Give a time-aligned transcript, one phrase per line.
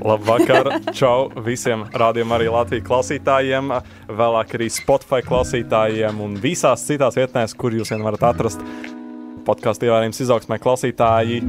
[0.00, 3.72] Labvakar, čau visiem rādījumam, arī Latvijas klausītājiem,
[4.08, 8.64] vēlāk arī Spotify klausītājiem un visās citās vietnēs, kur jūs vien varat atrast
[9.44, 11.42] podkāstu ievērījums izaugsmē klausītāji.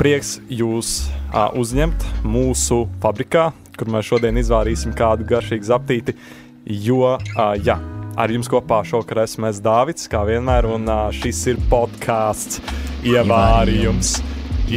[0.00, 6.16] Prieks jūs uh, uzņemt mūsu fabrikā, kur mēs šodien izvārīsim kādu garšīgu zaptīti,
[6.64, 7.76] jo, uh, jā,
[8.18, 12.62] ar jums kopā šovakar esmu es Dāvids, kā vienmēr, un uh, šis ir podkāsts
[13.06, 14.16] ievārījums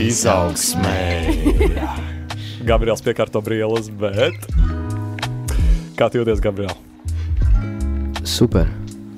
[0.03, 0.99] izaugsmē.
[2.63, 4.45] Gabriels piekārto brīvības, bet
[5.99, 6.71] kā jūties, Gabriel?
[8.23, 8.69] Super.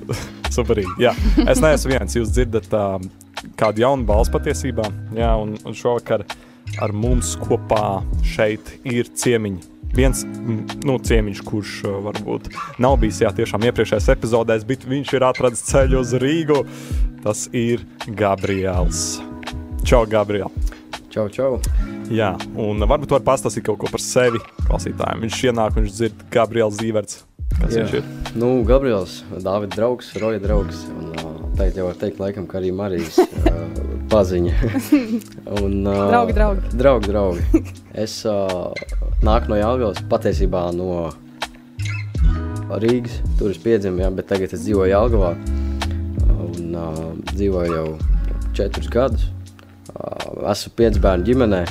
[0.56, 0.96] Superīgi.
[1.02, 1.12] Jā.
[1.46, 2.16] Es neesmu viens.
[2.18, 2.98] Jūs dzirdat uh,
[3.58, 4.88] kādu jaunu balstu patiesībā.
[5.16, 6.26] Jā, un, un šovakar
[6.82, 9.74] ar mums kopā šeit ir ciemiņi.
[9.96, 12.50] Viens nu, ciemiņš, kurš uh, varbūt
[12.82, 16.64] nav bijis jā, tiešām iepriekšējās epizodēs, bet viņš ir atradis ceļu uz Rīgu.
[17.22, 17.86] Tas ir
[18.18, 19.20] Gabriels.
[19.86, 20.50] Čau, Gabriel!
[21.16, 21.54] Čau, čau!
[22.12, 25.22] Jā, un varbūt var pastāstīt kaut ko par sevi klausītājiem.
[25.24, 27.22] Viņš ienāk, viņš dzird Gabriels Zīverts.
[27.54, 27.86] Kas Jā.
[27.86, 28.10] viņš ir?
[28.36, 30.82] Nu, Gabriels, Dāvida draugs, Roja draugs.
[30.92, 31.14] Un,
[31.56, 33.62] tagad jau var teikt, laikam, ka arī Marijas uh,
[34.12, 34.52] paziņa.
[35.62, 36.72] un, uh, draugi, draugi.
[36.82, 37.62] Draugi, draugi.
[37.96, 38.76] Es uh,
[39.24, 41.06] nāku no Jālgavas, patiesībā no
[42.76, 43.22] Rīgas.
[43.40, 45.32] Tur es piedzimu, jā, bet tagad es dzīvoju Jālgavā.
[46.50, 47.00] Un uh,
[47.32, 47.86] dzīvoju jau
[48.52, 49.30] četrus gadus.
[49.96, 51.62] Esmu piec bērnu ģimenē.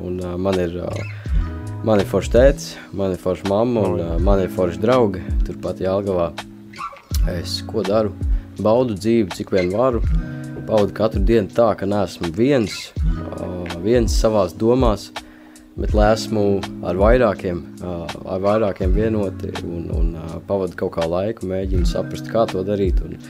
[0.00, 1.42] Un, uh, man ir, uh,
[1.86, 5.22] man ir foršs tēvs, man ir foršs mamma un uh, man ir foršs draugi.
[5.46, 6.30] Turpat Jālgavā
[7.36, 8.14] es ko daru?
[8.62, 10.00] Baudu dzīvi, cik vien varu.
[10.66, 15.10] Baudu katru dienu tā, ka neesmu viens, uh, viens savās domās,
[15.76, 16.46] bet lai esmu
[16.88, 22.32] ar vairākiem, uh, ar vairākiem vienoti un, un uh, pavadu kaut kā laiku, mēģinu saprast,
[22.32, 23.04] kā to darīt.
[23.04, 23.20] Un,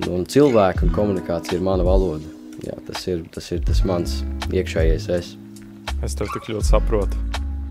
[0.00, 2.33] un, un cilvēku un komunikācija ir mana valoda.
[2.64, 4.20] Jā, tas ir tas, ir tas mans
[4.52, 5.32] iekšējais es.
[6.04, 7.18] Es tev tik ļoti saprotu.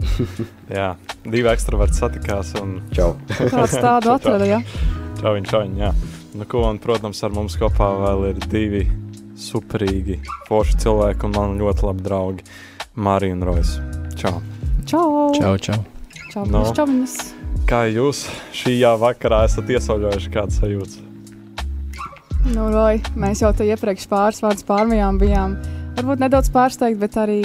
[0.80, 0.94] jā,
[1.26, 2.54] divi ekstraverti satikās.
[2.62, 2.80] Un...
[2.96, 3.14] Čau.
[3.30, 4.60] Kāds tādu atrada, jā?
[5.22, 5.94] Čau, viņš, čau, jā.
[6.34, 8.84] Nu, ko, un, protams, ar mums kopā vēl ir divi
[9.40, 12.46] superīgi, forši cilvēki un man ļoti labi draugi.
[12.94, 13.78] Marija un Rojas.
[14.20, 14.38] Čau.
[14.90, 15.32] Čau.
[15.38, 15.80] Čau, čau.
[16.34, 16.66] Čau, no.
[16.74, 17.18] čauviņas.
[17.70, 21.02] Kā jūs šajā vakarā esat iesauļojuši kāds sajūts?
[22.44, 25.56] Nu, Roja, mēs jau te iepriekš pāris vārdus pārmijām bijām
[25.96, 27.42] varbūt nedaudz pārsteigti, bet arī.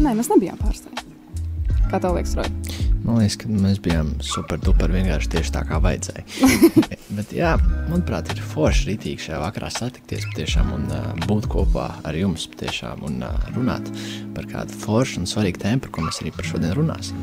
[0.00, 1.04] Nē, mēs nebijām pārsteigti.
[1.90, 2.80] Kā tev liekas, Roja?
[3.04, 6.24] Man liekas, ka mēs bijām super duper vienkārši tieši tā, kā vajadzēja.
[7.18, 7.52] bet, jā,
[7.90, 13.04] manuprāt, ir forši rītīgi šajā vakarā satikties patiešām un uh, būt kopā ar jums patiešām
[13.04, 13.92] un uh, runāt
[14.36, 17.20] par kādu foršu un svarīgu tēmu, par ko mēs arī par šodien runāsim.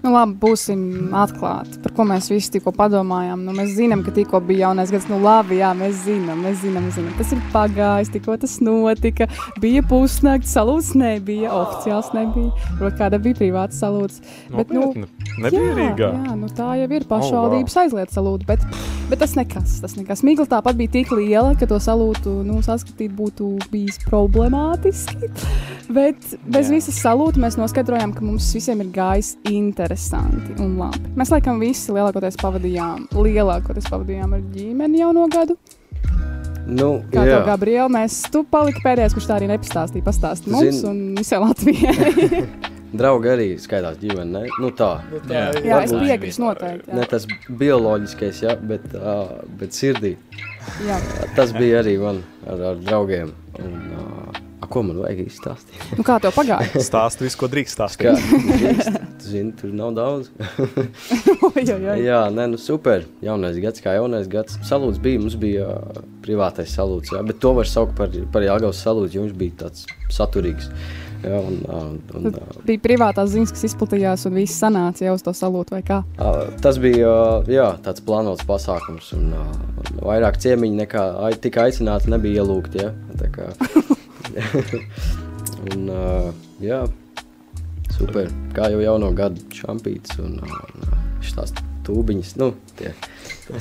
[0.00, 1.76] Nu, labi, būsim atklāti.
[1.84, 3.42] Par ko mēs visi tikko padomājām.
[3.44, 5.08] Nu, mēs zinām, ka tikko bija jaunais gads.
[5.12, 7.12] Nu, labi, jā, mēs zinām, mēs zinām, mēs zinām.
[7.18, 9.28] Tas ir pagājis, tikko tas notika.
[9.60, 12.54] Bija pusnakts, salūts nebija, oficiāls nebija.
[12.78, 14.22] Varbūt kāda bija privāta salūts.
[14.54, 14.88] Bet, nu,
[15.36, 16.12] nebija jā, Rīgā.
[16.16, 17.84] Jā, nu, tā jau ir pašvaldības oh, wow.
[17.84, 18.48] aizliet salūt.
[18.48, 18.64] Bet,
[19.10, 20.22] bet tas nekas, tas nekas.
[20.26, 25.30] Migla tāpat bija tik liela, ka to salūtu nu, saskatīt būtu bijis problemātiski.
[25.90, 26.76] Bet bez jā.
[26.76, 31.12] visas salūta mēs noskaidrojām, ka mums visiem ir gājis interesanti un labi.
[31.18, 35.58] Mēs laikam visi lielākoties pavadījām, lielākoties pavadījām ar ģimeni jau no gadu.
[36.70, 40.06] Nu, Kā tev, Gabriela, mēs tu paliki pēdējais, kurš tā arī nepastāstīja.
[40.06, 40.92] Pastāsti mums Zin...
[40.92, 42.44] un visai Latvijai.
[42.90, 44.58] Draugi arī skaitās ģimene, ne?
[44.62, 44.90] Nu tā.
[45.12, 46.90] Nu tā jā, jā es piekrītu noteikti.
[46.90, 46.98] Jā.
[46.98, 47.26] Ne tas
[47.62, 50.16] bioloģiskais, jā, bet, uh, bet sirdī.
[50.86, 50.98] Jā.
[51.38, 53.34] Tas bija arī man ar, ar draugiem.
[53.60, 55.82] Un, uh, ko man vajag izstāstīt?
[55.98, 56.80] nu, kā tev pagāja?
[56.88, 58.06] Stāsti visu, ko drīkst stāstīt.
[58.06, 60.30] Kā, zini, tur nav daudz.
[62.08, 63.04] jā, nē, nu super.
[63.24, 64.60] Jaunais gads, kā jaunais gads.
[64.66, 68.82] Salūts bija, mums bija uh, privātais salūts, jā, bet to var saukt par, par Jāgavas
[68.86, 70.70] salūtu, jo viņš bija tāds saturīgs.
[71.20, 75.34] Jā, un, un, un, bija privātās ziņas, kas izplatījās, un viss sanāca jau uz to
[75.36, 76.00] salūtu, vai kā?
[76.64, 77.12] Tas bija
[77.50, 79.34] jā, tāds plānots pasākums, un
[80.00, 81.04] vairāk ciemiņi nekā
[81.44, 82.86] tika aicināti, nebija ielūgti.
[82.86, 82.94] Ja?
[83.20, 83.50] Tā kā
[85.74, 85.86] un,
[86.64, 86.82] jā,
[87.96, 88.30] super.
[88.56, 91.00] Kā jau jauno gadu šampīts un, un uh,
[91.36, 91.52] tās
[91.86, 92.92] tūbiņas, nu, tie,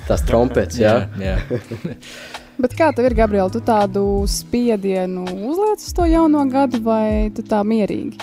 [0.08, 0.96] tās trompets, jā.
[1.20, 1.98] jā, jā.
[2.60, 7.46] Bet kā tev ir, Gabriela, tu tādu spiedienu uzliec uz to jauno gadu vai tu
[7.48, 8.20] tā mierīgi?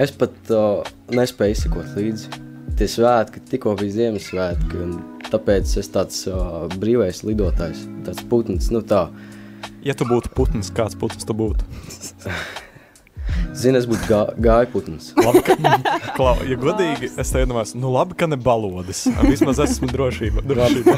[0.00, 0.80] Es pat uh,
[1.12, 2.40] nespēju izsekot līdzi.
[2.78, 8.80] Tie svētki tikko bija Ziemassvētki, un tāpēc es tāds uh, brīvais lidotājs, tāds putns, nu
[8.80, 9.04] tā,
[9.82, 11.66] Ja tu būtu putns, kāds putns tu būtu?
[13.52, 15.10] Zini, es būtu gā, gājputns.
[15.18, 15.56] labi, ka,
[16.16, 19.04] klau, ja godīgi, es te iedomājos, nu labi, ka ne balodis.
[19.26, 20.44] Vismaz esmu drošība.
[20.48, 20.94] drošība.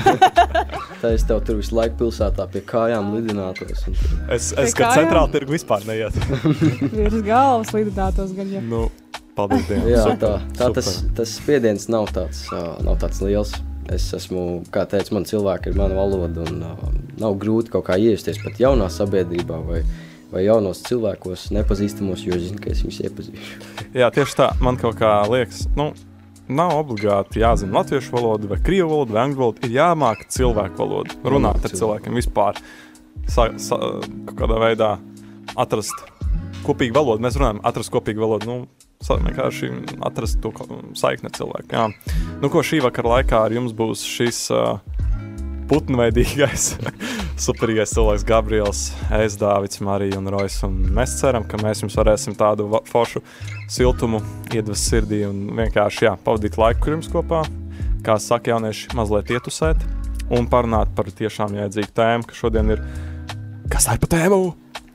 [1.02, 3.82] Tā es tev tur visu laiku pilsētā pie kājām lidinātos.
[3.90, 3.98] Un...
[4.32, 6.14] Es, es ka centrāla tirgu vispār neiet.
[6.96, 8.62] Virs galvas lidinātos gan jau.
[8.70, 8.86] nu,
[9.36, 9.90] paldies Dievam.
[9.90, 11.14] Jā, Super, tā, tā tas, super.
[11.18, 13.56] tas spiediens nav tāds, ā, nav tāds liels.
[13.92, 16.84] Es esmu, kā teicu, man cilvēki ir mana valoda un uh,
[17.20, 19.82] nav grūti kaut kā iesties pat jaunā sabiedrībā vai,
[20.32, 23.60] vai jaunos cilvēkos, nepazīstamos, jo es zinu, ka es viņus iepazīšu.
[24.00, 24.50] Jā, tieši tā.
[24.64, 25.90] Man kaut kā liekas, nu,
[26.48, 29.66] nav obligāti jāzina latviešu valoda, vai krievu valoda, vai angļu valoda.
[29.66, 31.80] Ir jāmāk cilvēku valoda, runāt ar cilvēku.
[31.80, 32.60] cilvēkiem vispār.
[33.30, 33.78] Sa, sa,
[34.36, 34.88] kādā veidā
[35.56, 35.94] atrast
[36.66, 37.24] kopīgu valodu.
[37.24, 38.50] Mēs runājam, atrast kopīgu valodu.
[38.50, 39.70] Nu, vienkārši
[40.04, 40.52] atrast to
[40.96, 41.72] saikni cilvēku.
[41.72, 41.88] Jā.
[42.42, 44.78] Nu, ko šī vakara laikā ar jums būs šis uh,
[45.74, 46.68] putnveidīgais,
[47.46, 48.84] superīgais cilvēks Gabriels,
[49.18, 50.60] Es, Dārvids, Marija un Rojas.
[50.66, 53.24] Un mēs ceram, ka mēs jums varēsim tādu foršu
[53.72, 54.22] siltumu
[54.54, 57.42] iedvest sirdī un vienkārši jā, pavadīt laiku ar jums kopā.
[58.04, 59.82] Kā saka jaunieši, mazliet ietusēt
[60.34, 62.84] un parunāt par tiešām jēdzīgu tēmu, ka šodien ir.
[63.72, 64.42] Kas tā ir pa tēmu?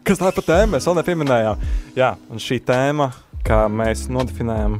[0.07, 0.75] Kas tā ir pa tēmu?
[0.77, 1.65] Mēs vēl nepieminējām.
[1.97, 3.11] Jā, un šī tēma,
[3.45, 4.79] kā mēs nodefinējam,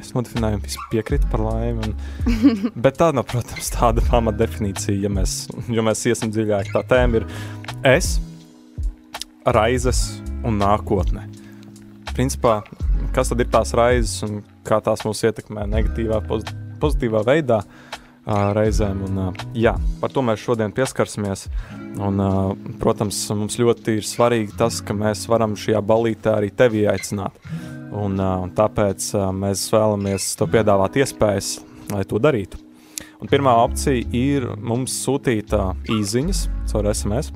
[0.00, 1.86] es nodefinēju, visi piekrīt par laimi.
[1.86, 1.94] Un,
[2.84, 6.72] bet tā nav, protams, tāda pamatdefinīcija, ja mēs, jo mēs iesim dziļāk.
[6.74, 7.28] Tā tēma ir
[7.92, 8.16] es,
[9.46, 10.02] raizes
[10.46, 11.26] un nākotne.
[12.14, 12.60] Principā,
[13.16, 17.62] kas tad ir tās raizes un kā tās mūs ietekmē negatīvā, pozi- pozitīvā veidā?
[18.30, 21.46] ā, Reizēm, un, ā, jā, par to mēs šodien pieskarsimies.
[22.00, 22.30] Un, ā,
[22.82, 27.36] protams, mums ļoti ir svarīgi tas, ka mēs varam šajā balītē arī tevi aicināt.
[27.90, 31.56] Un, un tāpēc mēs vēlamies tev piedāvāt iespējas,
[31.90, 32.60] lai to darītu.
[33.20, 35.52] Un pirmā opcija ir mums sūtīt
[35.90, 37.32] īsiņas caur SMS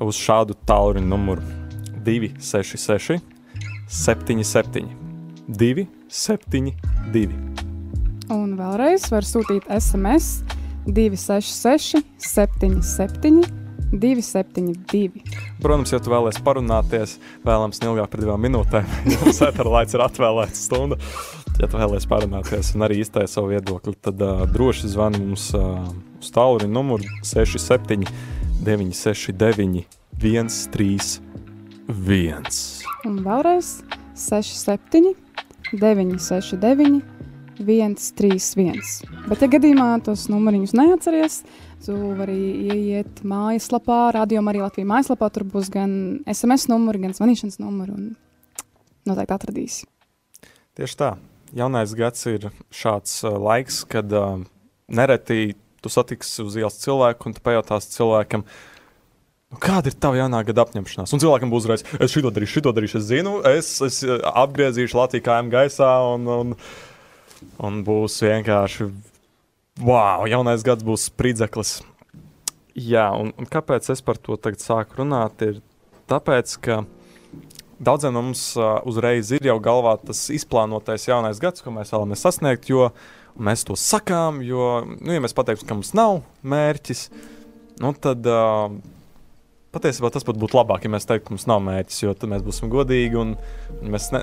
[0.00, 1.42] uz šādu tālruņa numuru
[2.06, 3.20] 266,
[3.90, 4.88] 77,
[5.48, 7.28] 272.
[8.32, 10.42] Un vēlreiz var sūtīt SMS
[10.86, 13.63] 266, 77,
[14.00, 15.22] 272.
[15.62, 20.64] Protams, ja tu vēlaties parunāties, vēlams neilgāk par divām minūtēm, jo sēta laiks ir atvēlēts
[20.68, 20.96] stunda.
[21.60, 25.86] Ja tu vēlaties parunāties un arī izteikt savu viedokli, tad uh, droši zvani mums uh,
[26.18, 28.02] uz tālruņa numuru 67,
[28.66, 29.84] 969,
[30.18, 31.12] 131.
[33.06, 33.68] Un vēlreiz
[34.18, 35.14] 67,
[35.74, 37.02] 969,
[37.58, 38.82] 131.
[39.28, 41.42] Bet, ja gadījumā tos numuriņus neatceries,
[41.84, 42.38] tu vari
[42.72, 45.28] ieiet mājaslapā, radio arī Latvijas mājaslapā.
[45.34, 45.90] Tur būs gan
[46.30, 48.14] SMS numuri, gan zvanīšanas numuri.
[49.04, 49.88] Noteikti atradīsi.
[50.78, 51.14] Tieši tā.
[51.54, 54.40] Jaunais gads ir šāds uh, laiks, kad uh,
[54.88, 55.54] nereti
[55.84, 58.42] tu satiksi uz ielas cilvēku un tu pajautāsi cilvēkam,
[59.52, 61.12] nu, kāda ir tava jaunā gada apņemšanās.
[61.14, 64.98] Un cilvēkam būs uzreiz, es šito darīšu, šito darīšu, es zinu, es, es uh, apgriezīšu
[64.98, 66.56] Latviju kājām gaisā un, un,
[67.68, 68.88] un būs vienkārši,
[69.80, 71.78] wow, jaunais gads būs spridzeklis.
[72.74, 75.62] Jā, un, un kāpēc es par to tagad sāku runāt, ir
[76.10, 76.82] tāpēc, ka
[77.84, 82.22] Daudziem no mums uh, uzreiz ir jau galvā tas izplānotais jaunais gads, ko mēs vēlamies
[82.22, 82.88] sasniegt, jo
[83.34, 84.38] mēs to sakām.
[84.46, 87.08] Jo, nu, ja mēs pateiktu, ka mums nav mērķis,
[87.82, 88.76] nu, tad uh,
[89.74, 92.44] patiesībā tas pat būtu labāk, ja mēs teiktu, ka mums nav mērķis, jo tad mēs
[92.46, 93.34] būsim godīgi un
[93.82, 94.22] mēs ne,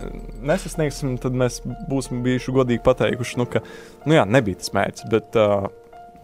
[0.51, 1.62] nesasniegsim, tad mēs
[1.92, 3.63] būsim bijuši godīgi pateikuši, nu, ka
[4.06, 5.07] nu, jā, nebija tas mērķis.
[5.12, 5.69] Bet, uh,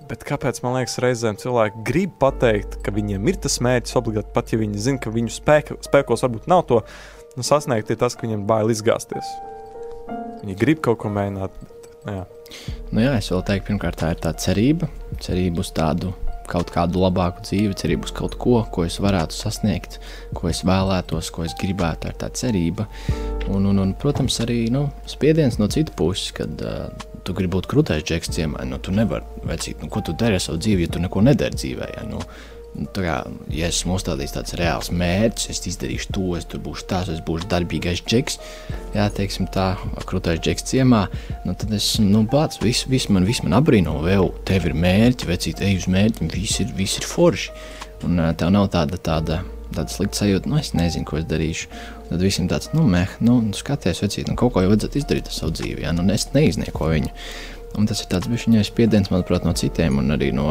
[0.08, 4.54] Bet kāpēc man liekas, reizēm cilvēki grib pateikt, ka viņiem ir tas mērķis obligāti, pat
[4.54, 6.78] ja viņi zina, ka viņu spēka, spēkos varbūt nav to
[7.36, 9.34] nu, sasniegt, ir tas, ka viņiem bail izgāzties.
[10.40, 11.60] Viņi grib kaut ko mēģināt.
[11.60, 12.24] Bet, jā.
[12.94, 14.88] Nu, jā, es vēl teiktu, pirmkārt, tā ir tā cerība.
[15.24, 16.14] Cerība uz tādu
[16.50, 20.00] kaut kādu labāku dzīvi, cerība uz kaut ko, ko es varētu sasniegt,
[20.38, 22.12] ko es vēlētos, ko es gribētu.
[22.12, 22.88] Ir tā cerība.
[23.48, 26.90] Un, un, un protams, arī nu, spiediens no citas puses, kad uh,
[27.28, 28.66] tu gribi būt krūtais džeks ciemā.
[28.68, 31.60] Nu, tu nevari vecīt, nu, ko tu dari ar savu dzīvi, ja tu neko nedari
[31.60, 31.90] dzīvē.
[31.96, 32.06] Ja?
[32.08, 32.24] Nu,
[32.94, 33.18] kā,
[33.54, 37.50] ja esmu uzstādījis tāds reāls mērķis, es izdarīšu to, es tur būšu tāds, es būšu
[37.52, 38.38] darbīgais džeks,
[38.96, 39.72] jā, teiksim tā,
[40.10, 41.06] krūtais džeks ciemā,
[41.48, 45.30] nu, tad es, nu, pats, viss vis man, vis man abrīno, vēl, tev ir mērķi,
[45.32, 47.54] vecīt, ej uz mērķi, viss ir, viss ir forši.
[48.06, 49.42] Un tev nav tāda, tāda,
[49.74, 51.70] tāda slikta sajūta, nu, es nezinu, ko es darīšu.
[52.12, 55.36] Tad visiem tāds, nu, meh, nu, skaties, vecīt, nu, kaut ko jau vajadzētu izdarīt ar
[55.36, 57.10] savu dzīvi, jā, nu, es neiznieko viņu.
[57.78, 60.48] Un tas ir tāds bišķiņais spiediens, manuprāt, no citiem un arī no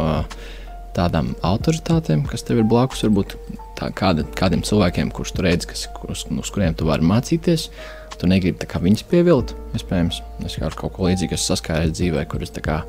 [0.97, 3.37] tādām autoritātēm, kas tev ir blakus, varbūt
[3.79, 7.69] tā, kāda, kādiem cilvēkiem, kurus tu redzi, kas, kurus, uz kuriem tu vari mācīties.
[8.17, 10.23] Tu negribi viņus pievilkt, iespējams.
[10.49, 12.81] Es kā ar kaut ko līdzīgu esmu saskāries dzīvē, kur es kā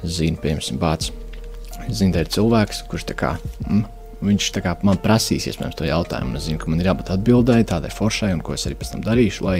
[0.00, 1.12] zinu, piemēram, bācis.
[1.86, 3.36] Es zinu, tā ir cilvēks, kurš tā kā.
[3.68, 3.84] Mm,
[4.24, 6.38] Viņš kā man prasīs, iespējams, to jautājumu.
[6.38, 9.02] Es zinu, ka man ir jābūt atbildēji tādai foršai, un ko es arī pēc tam
[9.04, 9.58] darīšu, lai,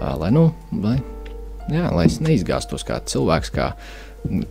[0.00, 0.96] lai, nu, lai,
[1.68, 3.74] jā, lai es neizgāztos kā cilvēks, kā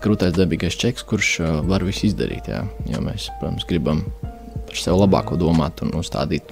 [0.04, 2.50] krūtais dabīgais čeks, kurš uh, var visu izdarīt.
[2.52, 2.64] Jā.
[2.90, 4.04] Jo mēs, protams, gribam
[4.68, 6.52] par sevi labāko domāt un uzstādīt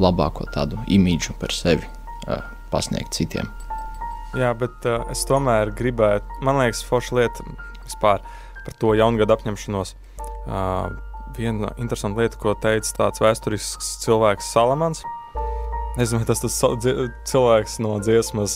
[0.00, 1.86] labāko tādu imīģu par sevi,
[2.28, 3.50] uh, pasniegt citiem.
[4.38, 7.46] Jā, bet uh, es tomēr gribētu, man liekas, forša lieta
[7.82, 8.22] vispār
[8.64, 9.96] par to jaungada apņemšanos.
[10.46, 10.92] Uh,
[11.36, 15.02] viena interesanta lieta, ko teica tāds vēsturisks cilvēks Salamans.
[16.00, 16.54] Nezinu, tas tas
[17.28, 18.54] cilvēks no dziesmas,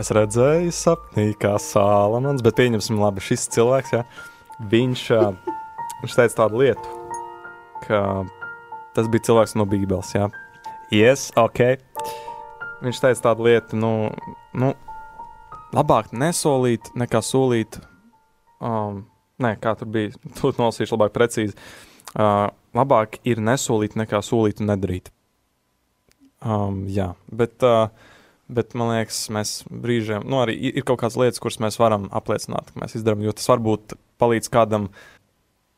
[0.00, 3.98] es redzēju sapnī, kā Salamans, bet pieņemsim, labi, šis cilvēks, jā,
[4.70, 5.02] viņš,
[6.00, 6.94] viņš teica tādu lietu,
[7.82, 8.00] ka
[8.96, 10.30] tas bija cilvēks no Bībeles, jā.
[10.94, 11.60] Yes, ok.
[12.86, 13.92] Viņš teica tādu lietu, nu,
[14.56, 14.72] nu
[15.76, 17.76] labāk nesolīt, nekā solīt.
[18.56, 19.02] Um,
[19.42, 21.60] nē, kā tur bija, tur nolasīšu labāk, precīzi.
[22.16, 25.12] Uh, labāk ir nesolīt, nekā solīt un nedarīt.
[26.46, 27.88] Um, jā, bet, uh,
[28.52, 32.70] bet man liekas, mēs brīžiem, nu, arī ir kaut kādas lietas, kuras mēs varam apliecināt,
[32.70, 34.90] ka mēs izdarām, jo tas varbūt palīdz kādam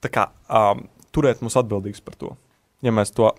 [0.05, 0.85] kā, um,
[1.15, 2.35] turēt mūs atbildīgus par to.
[2.85, 3.33] Ja mēs to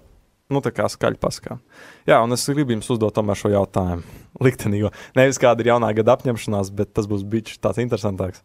[0.49, 1.61] nu, tā kā skaļi paskām.
[2.09, 4.17] Jā, un es gribu jums uzdot tomēr šo jautājumu.
[4.45, 4.91] Liktenīgo.
[5.17, 8.41] Nevis kāda ir jaunā gada apņemšanās, bet tas būs bijis tāds interesantāks.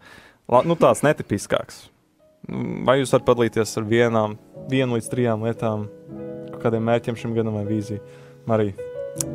[0.51, 1.87] La, nu, tāds netipiskāks.
[2.85, 4.37] Vai jūs varat padalīties ar vienām,
[4.69, 5.87] vienu līdz trijām lietām,
[6.61, 8.03] kādiem mērķiem šim gadam vai vīziju?
[8.47, 8.75] Marija,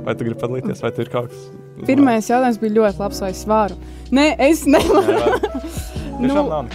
[0.05, 1.47] vai tu gribi padalīties, vai tu ir kaut kas?
[1.87, 3.77] Pirmais jautājums bija ļoti labs, vai es varu.
[4.13, 5.39] Nē, es nevaru.
[6.21, 6.69] nu, nav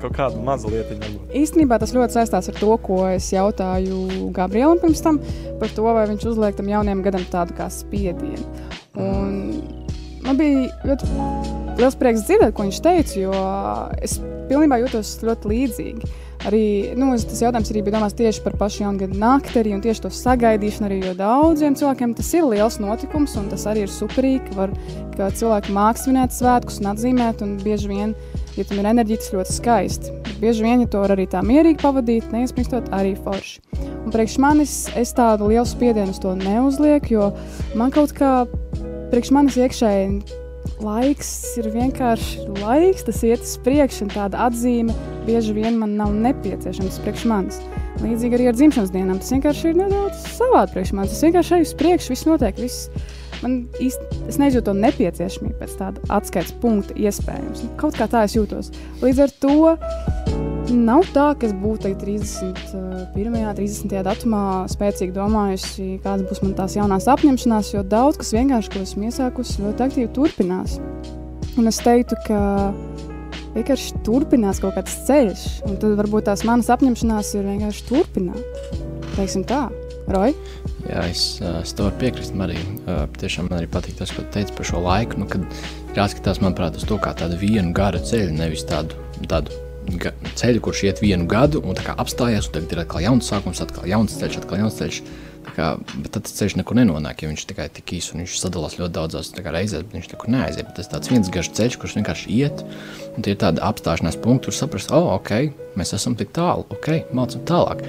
[0.00, 1.12] kaut kāda maza lietiņa.
[1.36, 5.20] Īstenībā tas ļoti saistās ar to, ko es jautāju Gabrielam pirms tam
[5.60, 8.44] par to, vai viņš uzliek tam jaunajam gadam tādu kā spiedienu.
[9.00, 9.62] Un
[10.24, 11.10] man bija ļoti
[11.78, 13.42] liels prieks dzirdēt, ko viņš teica, jo
[14.02, 14.18] es
[14.50, 16.14] pilnībā jūtos ļoti līdzīgi.
[16.46, 20.04] Arī nu, tas jautājums arī bija domāts tieši par pašu jaungada nakti, arī, un tieši
[20.04, 20.88] to sagaidīšanu.
[20.88, 24.74] Arī daudziem cilvēkiem tas ir liels notikums, un tas arī ir superīgi, var,
[25.16, 28.14] ka cilvēki mākslinieki svinēt svētkus un atzīmēt, un bieži vien
[28.56, 30.14] ja tam ir enerģija, tas ļoti skaisti.
[30.40, 33.60] Bieži vien, ja to var arī tā mierīgi pavadīt, neiesprāstot, arī forši.
[34.04, 37.28] Un priekš manis es tādu lielu spiedienu uz to neuzlieku, jo
[37.76, 38.46] man kaut kā
[39.12, 40.40] priekš manis iekšēji
[40.84, 44.94] laiks ir vienkārši laiks, tas iet uz priekšu, un tāda atzīme
[45.26, 47.60] bieži vien man nav nepieciešama priekš manis.
[48.02, 49.20] Līdzīgi arī ar dzimšanas dienām.
[49.22, 51.14] Tas vienkārši ir nedaudz savādi priekš manis.
[51.14, 52.60] Tas vienkārši ir uz priekšu, viss notiek.
[52.60, 52.90] Viss
[53.42, 57.66] man es nejūtu to nepieciešamību pēc tāda atskaites punkta, iespējams.
[57.66, 58.72] Nu, kaut kā tā es jūtos.
[59.02, 59.56] Līdz ar to
[60.72, 63.36] nav tā, ka es būtu 31.
[63.56, 63.94] 30.
[64.06, 64.42] datumā
[64.72, 69.62] spēcīgi domājusi, kādas būs man tās jaunās apņemšanās, jo daudz kas vienkārši, ko esmu iesākusi,
[69.64, 70.80] ļoti aktīvi turpinās.
[71.56, 72.40] Un es teiktu, ka
[73.56, 78.62] vienkārši turpinās kaut kāds ceļš, un tad varbūt tās manas apņemšanās ir vienkārši turpināt.
[79.16, 79.66] Teiksim tā,
[80.12, 80.34] Roja.
[80.86, 82.36] Jā, es, es to varu piekrist.
[82.38, 82.58] Arī,
[83.18, 85.18] tiešām man arī patīk tas, ko teici par šo laiku.
[85.22, 85.42] Nu, kad
[85.96, 89.64] jāskatās, manuprāt, uz to kā tādu vienu garu ceļu, nevis tādu, tādu
[90.38, 94.18] ceļu, kurš iet vienu gadu un apstājās, un tagad ir atkal jauns sākums, atkal jauns
[94.20, 95.00] ceļš, atkal jauns ceļš.
[95.54, 98.94] Kā, bet tad ceļš nekur nenonāk, ja viņš tikai tik īsi un viņš sadalās ļoti
[98.96, 100.68] daudzās reizēs, bet viņš nekur neaiziet.
[100.68, 102.62] Bet tas ir viens garš ceļš, kurš vienkārši iet,
[103.14, 105.32] un tie ir tādi apstāšanās punkti, kur saprast, oh, ok,
[105.78, 107.84] mēs esam tik tālu, ok, mācām tālāk.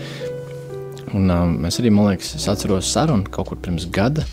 [1.16, 4.26] Un, um, mēs arī, man liekas, es atceros sarunu kaut kur pirms gada,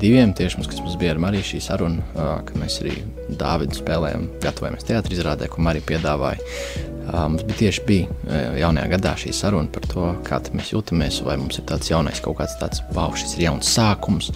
[0.00, 2.96] diviem tieši mums, kas mums bija ar Mariju šī saruna, uh, kad mēs arī
[3.28, 6.91] Dāvidu spēlējām, gatavojamies teātrī izrādē, ko Marija piedāvāja.
[7.12, 11.36] Mums bija tieši bija, uh, jaunajā gadā šī saruna par to, kā mēs jūtamies, vai
[11.40, 14.32] mums ir tāds jaunais kaut kāds tāds, wow, šis ir jauns sākums.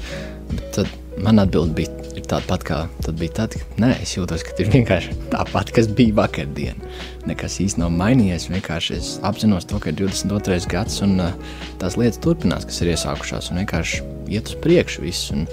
[0.52, 0.90] Bet tad
[1.22, 1.92] man atbild bija
[2.26, 5.88] tāda pat, kā tad bija tad, kad nē, es jūtos, ka ir vienkārši tāpat, kas
[5.88, 6.80] bija vakardien.
[7.28, 8.48] Nekas īsti nav mainījies.
[8.52, 10.60] Vienkārši es apzinos to, ka ir 22.
[10.70, 14.02] gads un uh, tās lietas turpinās, kas ir iesākušās, un vienkārši
[14.36, 15.30] iet uz priekšu viss.
[15.34, 15.46] Un,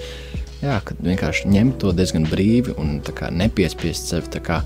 [0.62, 4.60] jā, kad vienkārši ņemt to diezgan brīvi un kā, nepiespiest sevi kā,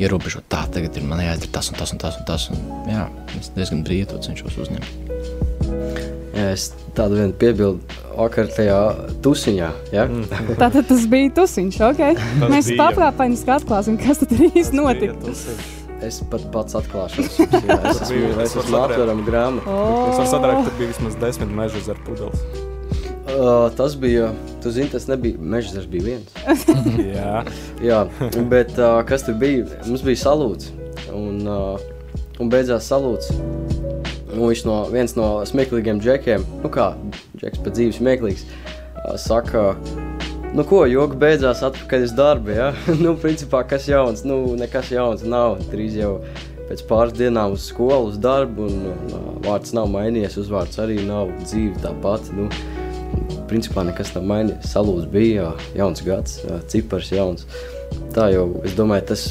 [0.00, 2.20] ierobežot, tā tagad ir man jāizdara tas un tas un tas.
[2.20, 3.06] Un tas un, jā,
[3.40, 5.12] es diezgan brīvi to cenšos uzņemt.
[6.32, 8.78] Jā, es tādu vienu piebildu vakar tajā
[9.24, 9.68] tusiņā.
[9.92, 10.06] Ja?
[10.08, 10.24] Mm.
[10.62, 12.02] Tātad tas bija tusiņš, ok.
[12.16, 15.36] Tas Mēs pārkāpēniski atklāsim, kas tad īsti notika.
[16.02, 17.36] Es pat pats atklāšos.
[17.38, 19.70] Jā, es esmu, es esmu atverama grāmata.
[19.70, 20.10] Oh.
[20.10, 22.70] Es varu sadarīt, ka bija vismaz desmit mežas ar pudeles.
[23.32, 24.28] Uh, tas bija,
[24.62, 26.34] tu zini, tas nebija mežs, tas bija viens.
[27.16, 27.44] Jā.
[27.80, 28.02] Jā,
[28.50, 29.64] bet uh, kas tur bija?
[29.86, 30.68] Mums bija salūts.
[31.16, 31.80] Un, uh,
[32.42, 33.32] un beidzās salūts.
[34.32, 36.92] Nu, viņš no viens no smieklīgiem džekiem, nu kā
[37.40, 38.44] džeks pēc dzīves smieklīgs,
[39.20, 39.72] saka,
[40.56, 42.70] nu ko, joki beidzās atpakaļ uz darbu, ja?
[43.04, 46.14] nu, principā, kas jauns, nu, nekas jauns nav, drīz jau
[46.68, 51.32] pēc pāris dienām uz skolu, uz darbu, un, un vārds nav mainījies, uzvārds arī nav,
[51.44, 52.48] dzīve tāpat, nu,
[53.52, 56.40] principā nekas nav mainījies, salūts bija, jauns gads,
[56.72, 57.46] cipars jauns,
[58.16, 59.26] tā jau, es domāju, tas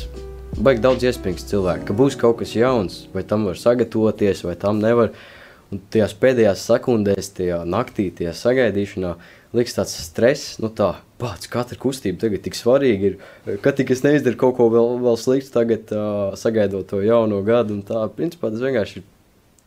[0.62, 4.82] baigi daudz iespējams cilvēku, ka būs kaut kas jauns, vai tam var sagatavoties, vai tam
[4.84, 5.16] nevar.
[5.72, 9.14] Un tajās pēdējās sekundēs, tajā naktī, tajā sagaidīšanā,
[9.56, 10.90] liekas tāds stress, nu tā,
[11.22, 13.16] pats katra kustība tagad tik svarīga ir,
[13.64, 17.78] ka tik es neizdaru kaut ko vēl, vēl sliktu tagad uh, sagaidot to jauno gadu,
[17.80, 19.08] un tā, principā tas vienkārši ir,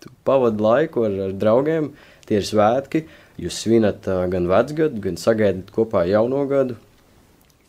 [0.04, 1.94] tu pavadi laiku ar, ar draugiem,
[2.28, 3.06] tie ir svētki,
[3.40, 6.76] jūs svinat gan vecgadu, gan sagaidat kopā jauno gadu,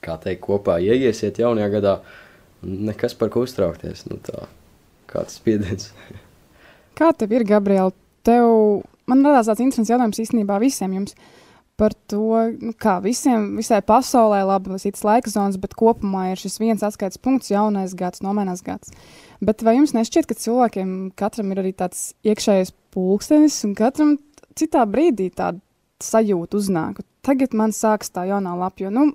[0.06, 1.96] kā teikt, kopā ieiesiet jaunajā gadā,
[2.66, 4.48] nekas par ko uztraukties, nu tā,
[5.12, 5.92] kāds spiediens.
[6.96, 7.92] Kā tev ir, Gabriela?
[8.24, 11.12] Tev, man radās tāds interesants jautājums īstenībā visiem jums
[11.76, 12.22] par to,
[12.62, 17.20] nu, kā visiem, visai pasaulē, labi, citas laika zonas, bet kopumā ir šis viens atskaites
[17.20, 18.94] punkts, jaunais gads, nomainās gads.
[19.44, 24.16] Bet vai jums nešķiet, ka cilvēkiem katram ir arī tāds iekšējais pulkstenis un katram
[24.60, 25.62] citā brīdī tāda
[26.04, 27.04] sajūta uznāk?
[27.26, 29.08] Tagad man sāks tā jaunā lapa, jo, nu,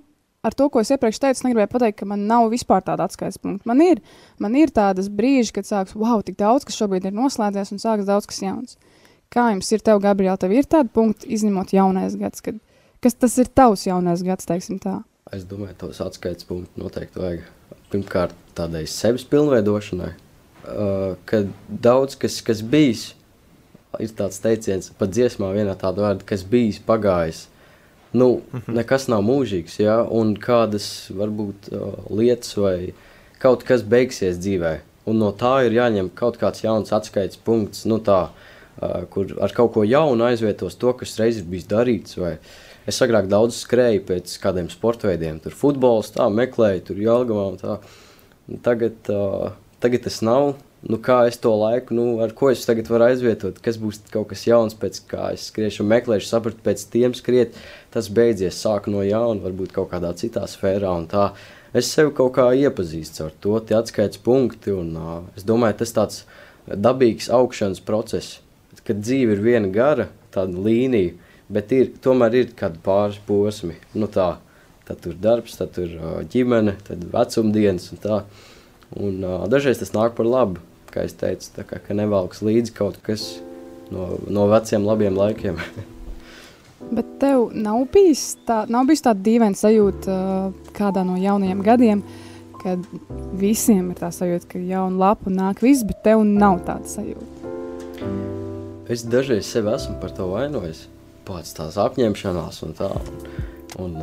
[0.43, 3.67] ar to, ko es iepriekš teicu, negribēju pateikt, ka man nav vispār tāda atskaites punkta.
[3.69, 4.01] Man ir,
[4.41, 8.09] man ir tādas brīži, kad sāks, wow, tik daudz, kas šobrīd ir noslēdzies un sāks
[8.09, 8.79] daudz kas jauns.
[9.31, 12.57] Kā jums ir, tev, Gabriela, tev ir tāda punkta, izņemot jaunais gads, kad,
[13.03, 14.97] kas tas ir tavs jaunais gads, teiksim tā?
[15.31, 17.47] Es domāju, tos atskaites punktus noteikti vajag.
[17.93, 23.11] Pirmkārt, tādai sevis pilnveidošanai, uh, kad daudz kas, kas bijis,
[23.99, 27.45] ir tāds teiciens, pat dziesmā vienā tāda vārda, kas bijis pagājis,
[28.13, 28.77] nu, mhm.
[28.79, 31.71] nekas nav mūžīgs, ja, un kādas varbūt
[32.11, 32.93] lietas vai
[33.41, 34.77] kaut kas beigsies dzīvē,
[35.09, 38.29] un no tā ir jāņem kaut kāds jauns atskaites punkts, nu tā,
[39.13, 42.17] kur ar kaut ko jaunu aizvietos to, kas reiz ir bijis darīts.
[42.21, 42.37] Vai
[42.89, 47.77] es agrāk daudz skrēju pēc kādiem sporta veidiem, tur futbols, tā meklēju, tur jālgavā.
[48.65, 49.51] Tagad, uh,
[49.83, 50.55] tagad tas nav.
[50.81, 54.31] Nu, kā es to laiku, nu, ar ko es tagad varu aizvietot, kas būs kaut
[54.31, 57.57] kas jauns, pēc kā es skriešu un meklēšu, sapratu, pēc tiem skriet,
[57.93, 60.95] tas beidzies, sāku no jauna, varbūt kaut kādā citā sfērā.
[61.77, 65.93] Es sevi kaut kā iepazīstu ar to, tie atskaites punkti, un uh, es domāju, tas
[65.95, 66.23] tāds
[66.65, 68.41] dabīgs augšanas process
[68.87, 71.13] ka dzīve ir viena gara līnija,
[71.51, 73.75] bet ir, tomēr ir kādi pāris posmi.
[73.93, 74.37] Nu tā,
[74.87, 75.91] tad tur darbs, tad tur
[76.31, 78.21] ģimene, tad vecumdienas un tā.
[78.91, 80.59] Un, uh, dažreiz tas nāk par labu,
[80.93, 83.27] kā es teicu, kā, ka nevalks līdzi kaut kas
[83.91, 85.59] no, no veciem labiem laikiem.
[86.95, 92.01] Bet tev nav bijis, tā, nav bijis tāda dīvaina sajūta uh, kādā no jaunajiem gadiem,
[92.61, 92.81] kad
[93.37, 97.51] visiem ir tā sajūta, ka jauna lapa nāk viss, bet tev nav tāda sajūta.
[98.91, 100.87] Es dažreiz sev esmu par to vainojis.
[101.25, 102.89] Pats tās apņemšanās un tā.
[103.79, 103.99] Un, un,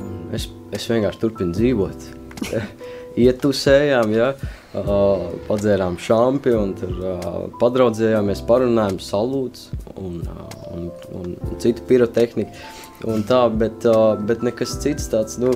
[0.00, 2.06] un es, es vienkārši turpinu dzīvot.
[3.26, 4.30] Ietusējām, ja,
[4.78, 5.98] uh, padzērām
[6.58, 7.28] un tur uh,
[7.60, 12.50] padraudzējāmies, parunājām salūts un, uh, un, un, un citu pirotehniku.
[13.04, 15.52] Un tā, bet, uh, bet nekas cits tāds, nu,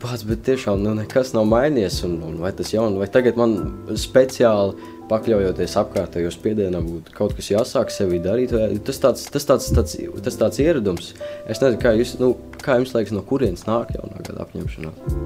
[0.00, 2.02] pats, bet tiešām nu, nekas nav mainījies.
[2.08, 3.56] Un, un vai tas jauni, vai tagad man
[4.00, 8.54] speciāli pakļaujoties apkārtējo spiedienam, būtu kaut kas jāsāk sevī darīt.
[8.86, 11.12] Tas tāds, tas tāds, tāds, tas tāds ieradums.
[11.46, 15.18] Es nezinu, kā, jūs, nu, kā jums liekas, no kurienes nāk jaunā gada apņemšanās.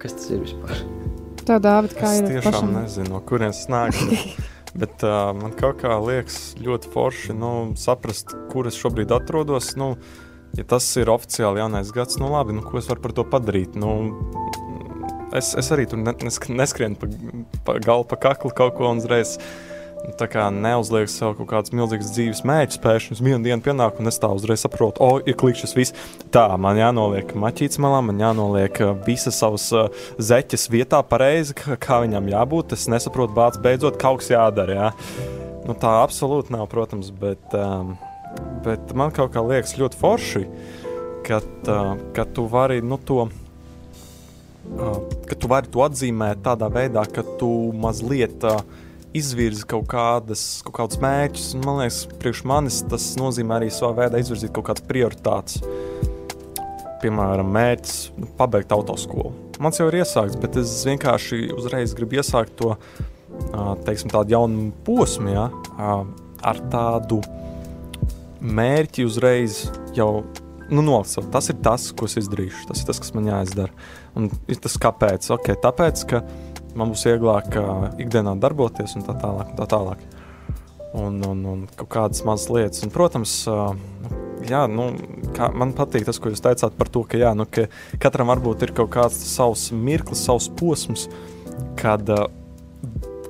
[0.00, 0.99] Kas tas ir vispār?
[1.48, 2.26] Tā Dāvid, kā es ir?
[2.26, 2.72] Es tiešām pašam?
[2.76, 3.96] nezinu, no kurienes nāk.
[4.74, 9.72] Bet uh, man kaut kā liekas ļoti forši nu, saprast, kur es šobrīd atrodos.
[9.80, 9.94] Nu,
[10.58, 13.78] ja tas ir oficiāli jaunais gads, nu labi, nu, ko es varu par to padarīt?
[13.80, 13.96] Nu,
[15.36, 17.10] es, es arī tur neskrienu pa,
[17.66, 19.36] pa galvu, pa kaklu kaut ko un uzreiz.
[19.38, 19.69] Nu,
[20.18, 24.10] tā kā neuzliek sev kaut kādas milzīgas dzīves mērķus, pēkšņi uz vienu dienu pienāk, un
[24.10, 25.96] es tā uzreiz saprotu, o, oh, ir klikšķis viss.
[26.34, 32.00] Tā, man jānoliek maķīts malā, man jānoliek uh, visas savas uh, zeķes vietā pareizi, kā,
[32.04, 32.76] viņam jābūt.
[32.76, 34.78] Es nesaprotu, bāc, beidzot kaut kas jādara.
[34.78, 35.26] Jā.
[35.68, 37.94] Nu, tā absolūti nav, protams, bet, um,
[38.64, 40.46] bet man kaut kā liekas ļoti forši,
[41.28, 43.28] ka, uh, ka tu vari nu, to
[45.26, 48.60] ka tu vari to atzīmēt tādā veidā, ka tu mazliet uh,
[49.16, 51.52] izvirzi kaut, kādas, kaut kādus mērķus.
[51.64, 55.60] Man liekas, priekš manis tas nozīmē arī savā veidā izvirzīt kaut kādas prioritātes.
[57.00, 59.32] Piemēram, mērķis nu, pabeigt autoskolu.
[59.60, 62.74] Mans jau ir iesākts, bet es vienkārši uzreiz gribu iesākt to
[63.86, 65.48] teiksim, tādu jaunu posmu ja,
[65.80, 67.20] ar tādu
[68.40, 70.22] mērķi uzreiz jau
[70.70, 71.28] nu, nolasot.
[71.32, 72.68] Tas ir tas, ko es izdarīšu.
[72.70, 73.74] Tas ir tas, kas man jāizdara.
[74.16, 75.26] Un tas kāpēc?
[75.36, 76.22] Okay, tāpēc, ka
[76.78, 77.56] man būs vieglāk
[78.00, 79.52] ikdienā darboties un tā tālāk.
[79.52, 80.02] Un tā tālāk.
[81.00, 82.82] Un, un, un kaut kādas mazas lietas.
[82.82, 83.34] Un, protams,
[84.48, 84.88] jā, nu,
[85.36, 87.68] kā, man patīk tas, ko jūs teicāt par to, ka, jā, nu, ka
[88.02, 91.06] katram varbūt ir kaut kāds savs mirklis, savs posms,
[91.78, 92.10] kad,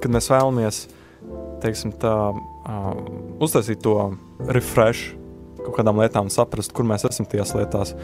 [0.00, 0.86] kad mēs vēlamies
[1.60, 2.14] teiksim, tā,
[3.42, 3.96] uztaisīt to
[4.48, 5.14] refresh
[5.60, 7.94] kaut kādām lietām saprast, kur mēs esam tajās lietās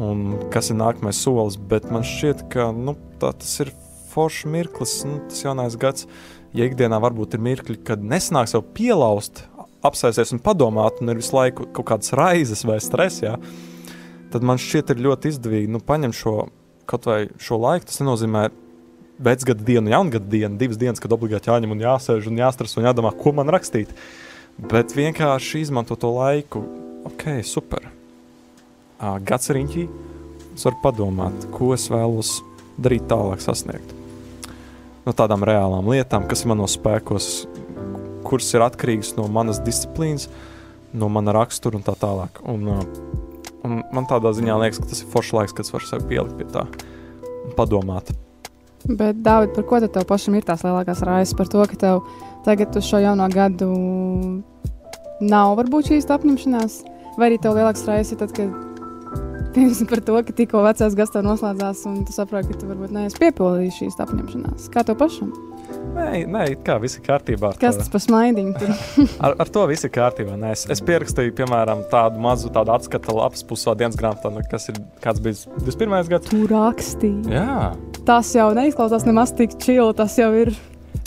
[0.00, 1.56] un kas ir nākamais solis.
[1.56, 3.72] Bet man šķiet, ka nu, tā, tas ir
[4.14, 6.08] foršs mirklis, nu, tas jaunais gads.
[6.54, 9.42] Ja ikdienā varbūt ir mirkļi, kad nesanāk sev pielaust,
[9.84, 13.34] apsēsties un padomāt, un ir visu laiku kaut kādas raizes vai stress, jā,
[14.32, 16.36] tad man šķiet ir ļoti izdevīgi nu, paņemt šo
[16.90, 17.88] kaut vai šo laiku.
[17.88, 18.48] Tas nenozīmē
[19.24, 23.14] vecgada dienu, jaungada dienu, divas dienas, kad obligāti jāņem un jāsēž un jāstrādā un jādomā,
[23.18, 23.92] ko man rakstīt.
[24.58, 26.62] Bet vienkārši izmanto to laiku,
[27.10, 27.90] ok, super.
[29.26, 29.88] Gads riņķī,
[30.54, 32.38] es varu padomāt, ko es vēlos
[32.78, 34.03] darīt tālāk, sasniegt.
[35.04, 37.28] No tādām reālām lietām, kas ir manos spēkos,
[38.24, 40.30] kuras ir atkarīgas no manas disciplīnas,
[40.96, 42.40] no mana rakstura un tā tālāk.
[42.48, 42.84] Un, uh,
[43.66, 46.38] un man tādā ziņā liekas, ka tas ir foršs laiks, kad es varu sev pielikt
[46.40, 46.64] pie tā
[47.44, 48.14] un padomāt.
[48.84, 51.36] Bet, Dārvid, par ko tev pašam ir tās lielākās raizes?
[51.36, 52.02] Par to, ka tev
[52.44, 53.70] tagad uz šo jauno gadu
[55.24, 56.82] nav varbūt šīs apņemšanās,
[57.16, 58.73] vai arī tev lielāks raizes ir tad, kad
[59.54, 62.94] piemēram par to, ka tikko vecais gads tev noslēdzās un tu saproti, ka tu varbūt
[62.94, 64.70] neesi piepildījis šīs apņemšanās.
[64.74, 65.32] Kā tev pašam?
[65.94, 67.52] Nē, nē, kā viss ir kārtībā.
[67.62, 68.54] Kas tas par smaidiņu?
[69.24, 70.34] ar, ar to viss ir kārtībā.
[70.40, 74.68] Nē, es, es pierakstīju, piemēram, tādu mazu tādu atskatu lapas pusē dienas grāmatā, nu, kas
[74.72, 76.10] ir kāds bijis 21.
[76.10, 76.30] gads.
[76.32, 77.34] Tu rakstīji.
[77.34, 77.72] Jā.
[78.08, 80.52] Tas jau neizklausās nemaz tik čili, tas jau ir.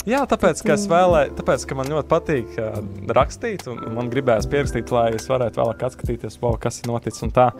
[0.08, 2.80] Jā, tāpēc, ka, vēlēju, tāpēc, ka man ļoti patīk uh,
[3.12, 7.34] rakstīt, un man gribējās pierakstīt, lai es varētu vēlāk atskatīties, wow, kas ir noticis un
[7.36, 7.50] tā.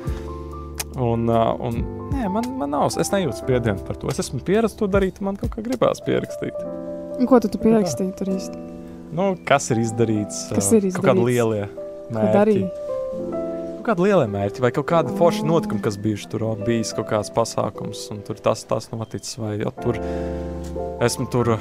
[0.96, 1.78] Un, un,
[2.14, 4.08] nē, man, man nav, es nejūtu spiedienu par to.
[4.10, 6.56] Es esmu pierasts to darīt, man kaut kā gribās pierakstīt.
[7.18, 8.62] Un ko tu, tu pierakstīji tur īsti?
[9.14, 10.48] Nu, kas ir izdarīts?
[10.54, 10.98] Kas ir izdarīts?
[10.98, 11.66] Kaut kādi lielie
[12.14, 12.64] mērķi.
[13.78, 17.32] Kaut kādi lielie mērķi vai kaut kādi forši notikumi, kas bijuši tur, bijis kaut kāds
[17.34, 20.00] pasākums, un tur tas, tas noticis, vai jau tur
[21.04, 21.54] esmu tur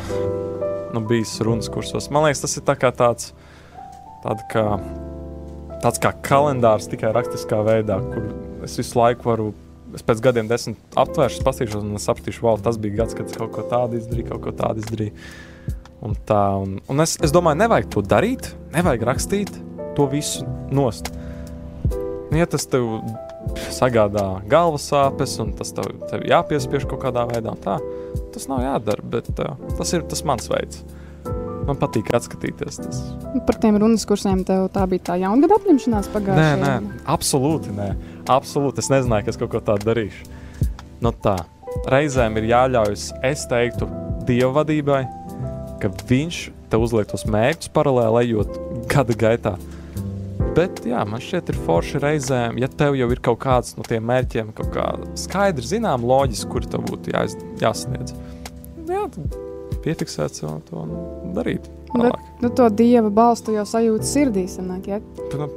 [0.94, 2.10] nu, bijis runas kursos.
[2.12, 3.32] Man liekas, tas ir tā kā tāds,
[4.26, 4.66] tāda kā,
[5.84, 8.28] tāds kā kalendārs tikai rakstiskā veidā, kur
[8.68, 9.52] es visu laiku varu
[9.96, 13.54] es pēc gadiem desmit aptvēršu, paskatīšos, un sapratīšu, wow, tas bija gads, kad es kaut
[13.56, 15.30] ko tādu izdarīju, kaut ko tādu izdarīju.
[16.08, 19.54] Un tā, un, un es, es domāju, nevajag to darīt, nevajag rakstīt
[19.98, 21.10] to visu nost.
[22.36, 22.86] Ja tas tev
[23.74, 27.80] sagādā galvas sāpes, un tas tev, tev jāpiespiež kaut kādā veidā, tā,
[28.36, 30.84] tas nav jādara, bet uh, tas ir tas mans veids.
[31.68, 32.78] Man patīk atskatīties.
[32.80, 33.00] Tas.
[33.48, 36.70] Par tiem runas kursiem tev tā bija tā jaungada apņemšanās pagājušajā gadā?
[36.78, 37.90] Nē, nē, absolūti nē.
[38.28, 40.28] Absolūti, es nezināju, ka es kaut ko tādu darīšu.
[41.00, 41.38] No nu tā,
[41.92, 43.88] reizēm ir jāļaujas, es teiktu,
[44.28, 45.06] Dieva vadībai,
[45.80, 48.58] ka viņš tev uzliek tos mērķus paralēli ejot
[48.92, 49.54] gada gaitā.
[50.58, 54.04] Bet, jā, man šķiet, ir forši reizēm, ja tev jau ir kaut kāds no tiem
[54.10, 54.88] mērķiem, kaut kā
[55.20, 58.16] skaidri zinām, loģiski, kur tev būtu jāiz, jāsniedz.
[58.90, 59.06] Jā,
[59.86, 61.70] piefiksēt sev to un darīt.
[61.94, 64.48] Bet, nu, to dieva balstu jau sajūta sirdī.
[64.52, 65.00] Sanāk, ja?
[65.38, 65.48] nu,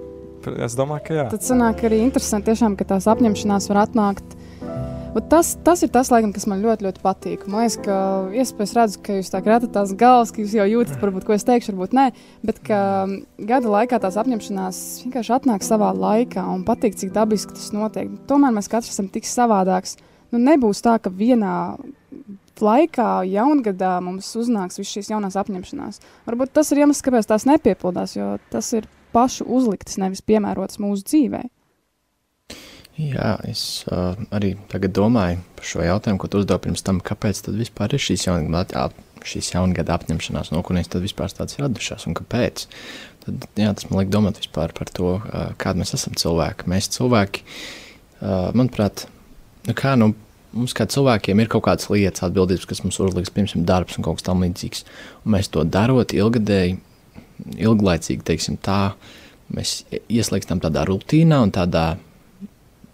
[0.66, 1.26] es domāju, ka jā.
[1.32, 4.36] Tad sanāk arī interesanti, tiešām, ka tās apņemšanās var atnākt.
[5.10, 7.46] Bet tas, tas ir tas, laikam, kas man ļoti, ļoti patīk.
[7.50, 7.94] Man liekas, ka
[8.30, 11.46] iespējams redzu, ka jūs tā krātat tās galvas, ka jūs jau jūtat, varbūt, ko es
[11.48, 12.04] teikšu, varbūt nē.
[12.46, 12.78] Bet ka
[13.50, 18.12] gada laikā tās apņemšanās vienkārši atnāk savā laikā un patīk, cik dabiski tas notiek.
[18.30, 19.96] Tomēr mēs katrs esam tik savādāks.
[20.30, 21.56] Nu, nebūs tā, ka vienā
[22.62, 26.00] laikā, jaungadā, mums uznāks visas šīs jaunās apņemšanās.
[26.28, 31.06] Varbūt tas ir iemesls, kāpēc tās nepiepildās, jo tas ir pašu uzliktas, nevis piemērotas mūsu
[31.06, 31.44] dzīvē.
[33.00, 37.44] Jā, es uh, arī tagad domāju par šo jautājumu, ko tu uzdevi pirms tam, kāpēc
[37.46, 38.88] tad vispār ir šīs jaungada,
[39.24, 42.66] šīs jaungada apņemšanās, no kurienes tad vispār tādas radušās un kāpēc.
[43.24, 46.68] Tad, jā, tas man liek domāt vispār par to, uh, kādi mēs esam cilvēki.
[46.72, 49.06] Mēs cilvēki, uh, manuprāt,
[49.68, 50.12] nu kā, nu,
[50.52, 54.20] mums kā cilvēkiem ir kaut kādas lietas, atbildības, kas mums uzliks, piemēram, darbs un kaut
[54.20, 54.84] kas tamlīdzīgs.
[55.24, 56.80] Un mēs to darot ilgadēji,
[57.56, 58.92] ilglaicīgi, teiksim tā,
[59.54, 61.94] mēs ieslīgstam tādā rutīnā un tādā,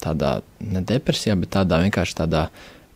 [0.02, 2.46] tādā ne depresijā, bet tādā vienkārši tādā,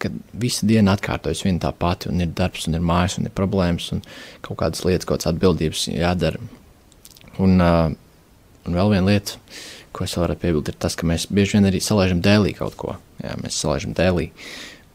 [0.00, 0.08] ka
[0.40, 3.90] visa diena atkārtojas viena tā pati, un ir darbs, un ir mājas, un ir problēmas,
[3.96, 4.00] un
[4.46, 6.40] kaut kādas lietas, kaut kādas atbildības jādara.
[7.40, 7.92] Un, uh,
[8.68, 9.36] un vēl viena lieta,
[9.96, 12.96] ko es varētu piebilst, ir tas, ka mēs bieži vien arī salaižam dēlī kaut ko.
[13.20, 14.30] Jā, mēs salaižam dēlī.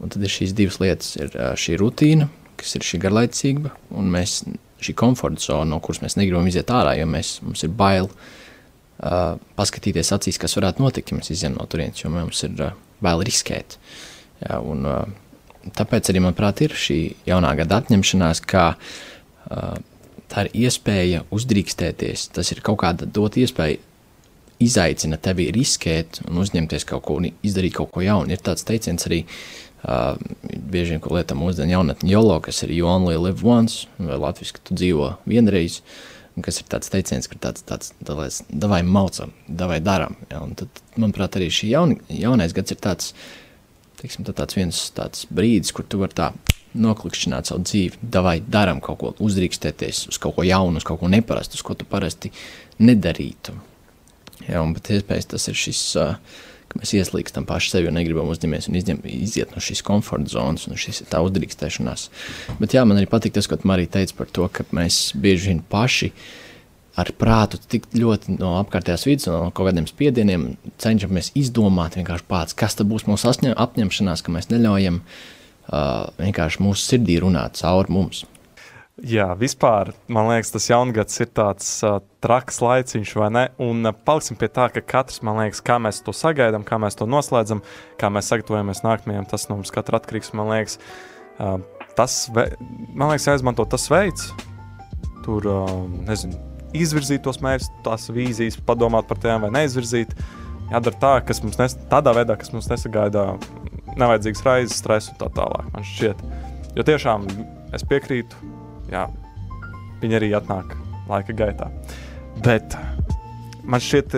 [0.02, 1.13] Un tad ir šīs divas lietas.
[1.20, 4.41] Ir šī rutīna, kas ir šī garlaicība, un mēs,
[4.86, 9.36] šī komforta zona, no kuras mēs negribam iziet ārā, jo mēs, mums ir bail uh,
[9.58, 13.24] paskatīties acīs, kas varētu notikt, ja mēs iziesim no turienes, jo mums ir uh, bail
[13.26, 13.78] riskēt.
[14.43, 19.76] Jā, un, uh, tāpēc arī, manuprāt, ir šī jaunā gada apņemšanās, kā uh,
[20.32, 22.30] tā ir iespēja uzdrīkstēties.
[22.36, 23.82] Tas ir kaut kāda dot iespēja
[24.63, 28.32] izaicina tevi riskēt un uzņemties kaut ko un izdarīt kaut ko jaunu.
[28.32, 32.89] Ir tāds teiciens arī, uh, bieži vien, ko lietam mūsdienu jaunatni jolo, kas ir you
[32.89, 35.82] only live once, vai latviski tu dzīvo vienreiz,
[36.43, 40.17] kas ir tāds teiciens, ka tāds, tāds, tāds davai maucam, davai daram.
[40.32, 40.41] Ja?
[40.43, 43.13] Un tad, manuprāt, arī šī jaun, jaunais gads ir tāds,
[44.02, 46.32] teiksim, tā tāds viens tāds brīdis, kur tu vari tā
[46.76, 51.12] noklikšķināt savu dzīvi, vai darām kaut ko, uzdrīkstēties uz kaut ko jaunu, uz kaut ko
[51.12, 52.34] neparastu, uz ko tu parasti
[52.84, 53.56] nedarītu.
[54.50, 56.41] Jā, un pat iespējams tas ir šis, uh,
[56.76, 60.68] ka mēs ieslīgstam paši sevi un negribam uzņemties un izņem, iziet no šīs komforta zonas
[60.68, 62.10] un šīs tā uzdrīkstēšanās.
[62.60, 65.64] Bet jā, man arī patīk tas, ko Marija teica par to, ka mēs bieži vien
[65.64, 66.12] paši
[67.00, 70.46] ar prātu tik ļoti no apkārtējās vidas, no kaut kādiem spiedieniem
[70.82, 76.92] cenšamies izdomāt vienkārši pats, kas tad būs mūsu apņemšanās, ka mēs neļaujam uh, vienkārši mūsu
[76.92, 78.24] sirdī runāt cauri mums.
[79.03, 83.41] Jā, vispār man liekas, tas jaungads ir tāds uh, traks laiciņš, vai ne?
[83.60, 86.95] Un uh, paliksim pie tā, ka katrs, man liekas, kā mēs to sagaidām, kā mēs
[86.95, 87.60] to noslēdzam,
[87.99, 90.31] kā mēs sagatavojamies nākamajam, tas no mums katra atkarīgs.
[90.39, 90.79] Man liekas,
[91.43, 91.58] uh,
[91.99, 94.31] tas, man liekas, jāizmanto tas veids,
[95.27, 95.75] tur, uh,
[96.08, 96.39] nezinu,
[96.71, 100.15] izvirzīt tos mērķus, tās vīzijas, padomāt par tiem vai neizvirzīt.
[100.71, 103.34] Jādara tā, kas mums nes, tādā veidā, kas mums nesagaida
[103.99, 105.67] nevajadzīgas raizes, stresu un tā tālāk.
[105.75, 106.27] Man šķiet,
[106.79, 107.27] jo tiešām
[107.75, 108.55] es piekrītu
[108.91, 109.06] jā,
[110.02, 110.76] viņi arī atnāk
[111.10, 111.69] laika gaitā.
[112.45, 112.76] Bet
[113.63, 114.17] man šķiet,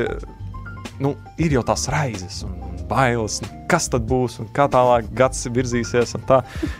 [1.03, 2.55] nu, ir jau tās raizes un
[2.87, 6.15] bailes, kas tad būs un kā tālāk gads virzīsies.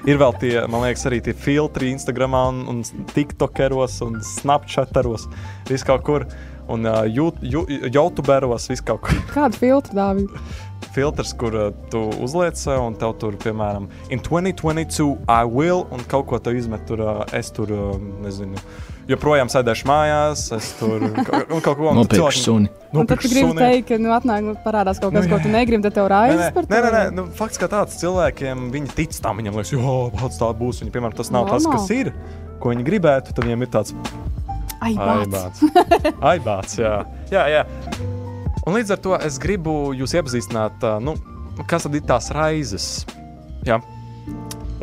[0.07, 5.27] Ir vēl tie, man liekas, arī tie filtri Instagram, un, un TikTokeros un Snapchataros,
[5.69, 6.27] vis kaut kur.
[6.73, 9.21] Un uh, YouTuberos vis kaut kur.
[9.37, 10.47] Kādu filtru dāvina?
[10.97, 16.01] filtrs, kur uh, tu uzliec, uh, un tev tur, piemēram, in 2022, I will, un
[16.09, 18.57] kaut ko te izmet, tur uh, es tur, uh, nezinu,
[19.11, 22.71] joprojām sēdēšu mājās, es tur kaut ko nopirkšu suni.
[22.97, 25.53] Un tad tu gribi teikt, ka nu, atnāk, nu, parādās kaut kas, nu, ko tu
[25.53, 26.73] negribi, tad tev raizes par to.
[26.73, 30.41] Nē, nē, nē, nu, fakts, ka tāds cilvēkiem, viņi tic tam, viņam liekas, jo, pats
[30.41, 31.61] tā būs, viņi, piemēram, tas nav Normāl.
[31.61, 32.13] tas, kas ir,
[32.63, 33.93] ko viņi gribētu, tad viņiem ir tāds
[34.83, 35.63] aibāts.
[36.31, 36.93] aibāts, jā.
[37.31, 37.65] jā, jā.
[38.67, 41.15] Un līdz ar to es gribu jūs iepazīstināt, nu,
[41.69, 42.87] kas tad ir tās raizes.
[43.67, 43.79] Ja?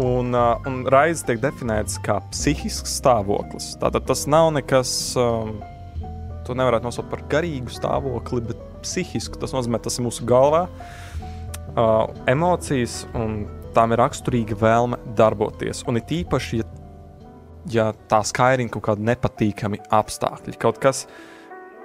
[0.01, 3.75] Un, un raizes tiek definētas kā psihisks stāvoklis.
[3.83, 9.39] Tātad tas nav nekas, to nevarētu nosaukt par garīgu stāvokli, bet psihisku.
[9.41, 10.65] Tas nozīmē, tas ir mūsu galvā.
[12.31, 15.83] Emocijas, un tām ir raksturīga vēlme darboties.
[15.91, 16.69] Un it īpaši, ja,
[17.71, 21.05] ja tā skaidrina kaut kādi nepatīkami apstākļi, kaut kas,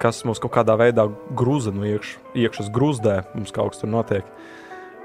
[0.02, 4.34] kas mūs kaut kādā veidā grūza no iekš, iekšas grūzdē, mums kaut kas tur notiek.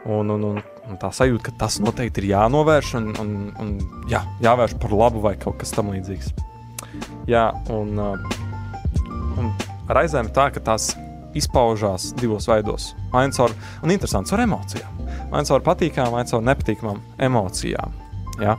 [0.04, 3.30] Un, un, un, un tā sajūta, ka tas noteikti ir jānovērš un, un,
[3.62, 3.70] un
[4.10, 6.34] jā, jāvērš par labu vai kaut kas tamlīdzīgs.
[7.30, 8.42] Jā, un, uh,
[9.40, 9.48] un
[9.88, 10.90] reizēm tā, ka tās
[11.34, 12.92] izpaužās divos veidos.
[13.14, 15.00] Viens ar, un interesants ar emocijām.
[15.32, 17.96] Viens ar patīkamām, viens ar nepatīkamām emocijām.
[18.42, 18.58] Ja?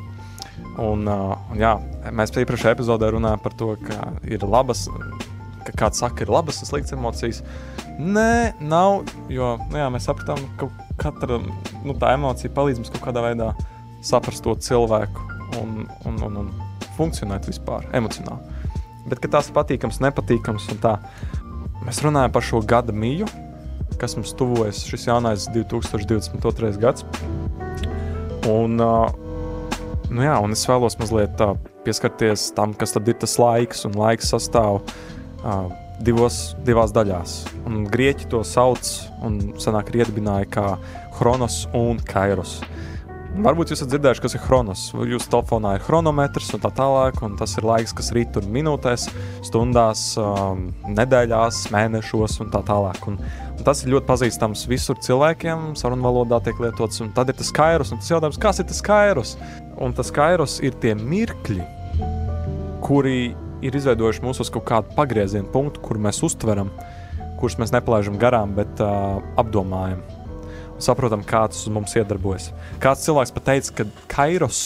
[0.82, 1.76] Un, uh, un jā,
[2.12, 4.90] mēs iepriekšējā epizodē runājām par to, ka ir labas
[5.66, 7.42] ka kāds saka, ir labas un sliktas emocijas.
[7.98, 10.70] Nē, nav, jo nu jā, mēs sapratām, ka
[11.02, 13.52] katra nu, emocija palīdz mums kaut kādā veidā
[14.06, 15.24] saprast to cilvēku
[15.62, 16.52] un, un, un, un
[16.98, 18.54] funkcionēt vispār emocionāli.
[19.10, 20.96] Bet, tās patīkams, nepatīkams un tā,
[21.86, 23.28] mēs runājam par šo gada mīju,
[24.02, 26.74] kas mums tuvojas šis jaunais 2022.
[26.82, 27.06] gads.
[28.50, 29.25] Un, uh,
[30.15, 33.97] nu jā, un es vēlos mazliet uh, pieskarties tam, kas tad ir tas laiks, un
[33.99, 35.67] laiks sastāv uh,
[36.06, 37.38] divos, divās daļās.
[37.67, 38.88] Un grieķi to sauc
[39.25, 40.67] un senāk iedibināja kā
[41.17, 42.60] Chronos un Kairos.
[43.36, 44.82] Varbūt jūs esat dzirdējuši, kas ir chronos.
[44.95, 49.10] Jūsu telefonā ir chronometrs un tā tālāk, un tas ir laiks, kas rīt tur minūtēs,
[49.43, 53.02] stundās, um, nedēļās, mēnešos un tā tālāk.
[53.12, 53.19] Un,
[53.52, 57.91] un tas ir ļoti pazīstams visur cilvēkiem, sarunvalodā tiek lietots, un tad ir tas kairos,
[57.91, 59.36] un tas jautājums, kas ir tas kairos?
[59.84, 61.63] Un tas kairos ir tie mirkļi,
[62.88, 63.34] kuri
[63.65, 66.71] ir izveidojuši mūs uz kaut kādu pagrieziena punktu, kur mēs uztveram,
[67.41, 70.06] kurus mēs nepalaižam garām, bet uh, apdomājam
[70.82, 72.50] saprotam, kā tas uz mums iedarbojas.
[72.84, 74.64] Kāds cilvēks pat teica, ka kairos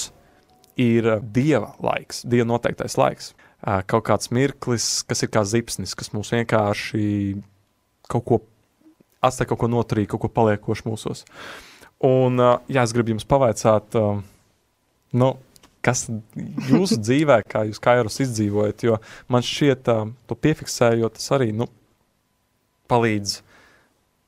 [0.79, 3.33] ir dieva laiks, dieva noteiktais laiks.
[3.59, 7.03] Uh, kaut kāds mirklis, kas ir kā zipsnis, kas mums vienkārši
[8.09, 8.37] kaut ko
[9.19, 11.25] atstāja, kaut ko noturīgu, kaut ko paliekošu mūsos.
[11.99, 13.97] Un, uh, jā, es gribu jums pavaicāt,
[15.19, 15.33] nu,
[15.83, 16.05] kas
[16.69, 18.95] jūsu dzīvē, kā jūs kairus izdzīvojat, jo
[19.27, 19.91] man šķiet,
[20.29, 21.67] to piefiksējot, tas arī nu,
[22.89, 23.41] palīdz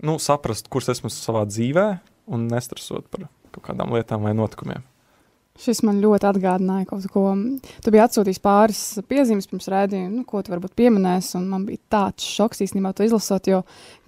[0.06, 1.88] nu, saprast, kurš esmu savā dzīvē
[2.32, 4.86] un nestresot par kaut kādām lietām vai notikumiem.
[5.62, 7.26] Šis man ļoti atgādināja kaut ko.
[7.84, 11.42] Tu biji atsūtījis pāris piezīmes pirms rādījuma, nu, ko tu varbūt pieminēsi.
[11.44, 13.60] Man bija tāds šoks īstenībā to izlasot, jo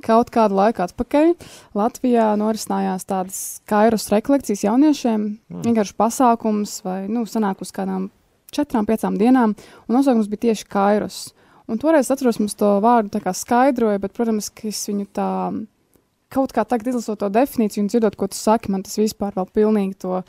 [0.06, 1.34] kaut kādu laiku atpakaļ
[1.78, 5.28] Latvijā norisinājās tādas kairos rekolekcijas jauniešiem.
[5.52, 5.62] Mm.
[5.68, 8.08] Vienkārši pasākums vai nu, sanāk uz kādām
[8.54, 11.22] četrām, piecām dienām, un nosaukums bija tieši kairos.
[11.68, 15.30] Un toreiz atceros, mums to vārdu skaidroja, bet, protams, es viņu tā
[16.34, 19.48] kaut kā tagad izlasot to definīciju un dzirdot, ko tu saki, man tas vispār vēl
[19.54, 20.22] pilnīgi to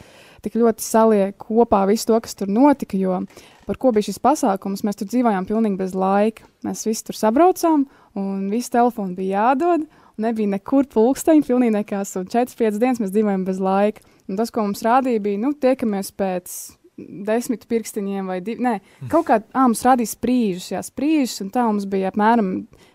[0.45, 3.23] tik ļoti saliek kopā visu to, kas tur notika, jo
[3.65, 6.45] par ko bija šis pasākums, mēs tur dzīvojām pilnīgi bez laika.
[6.67, 7.87] Mēs visi tur sabraucām
[8.21, 13.15] un visi telefoni bija jādod, un nebija nekur pulksteņi, pilnīgi nekas, un 4-5 dienas mēs
[13.15, 14.05] dzīvojam bez laika.
[14.29, 16.55] Un tas, ko mums rādīja, bija, nu, tiekamies pēc
[16.97, 18.63] desmit pirkstiņiem vai divi.
[18.65, 18.75] Nē,
[19.13, 22.53] kaut kā ā, mums rādīja sprīžus, jā, sprīžus, un tā mums bija apmēram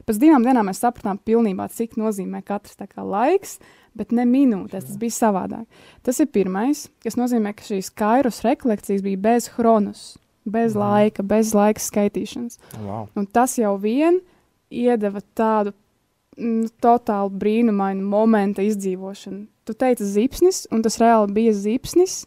[0.08, 3.58] pēc divām dienām mēs sapratām pilnībā, cik nozīmē katrs kā, laiks,
[3.98, 4.88] bet ne minūtes.
[4.88, 5.84] Tas bija savādāk.
[6.06, 10.16] Tas ir pirmais, kas nozīmē, ka šīs kairus rekolekcijas bija bez chronus,
[10.48, 10.80] bez mm.
[10.80, 12.60] laika, bez laika skaitīšanas.
[12.80, 13.10] Wow.
[13.20, 14.22] Un tas jau vien
[14.70, 15.76] iedeva tādu
[16.38, 19.46] mm, totāli brīnumainu momentu izdzīvošanu.
[19.68, 22.24] Tu teici zipsnis, un tas reāli bija zipsnis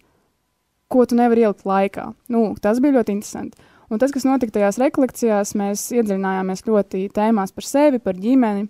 [0.92, 2.10] ko tu nevari ielikt laikā.
[2.32, 3.70] Nu, tas bija ļoti interesanti.
[3.92, 8.68] Un tas, kas notika tajās rekolekcijās, mēs iedziļinājāmies ļoti tēmās par sevi, par ģimeni.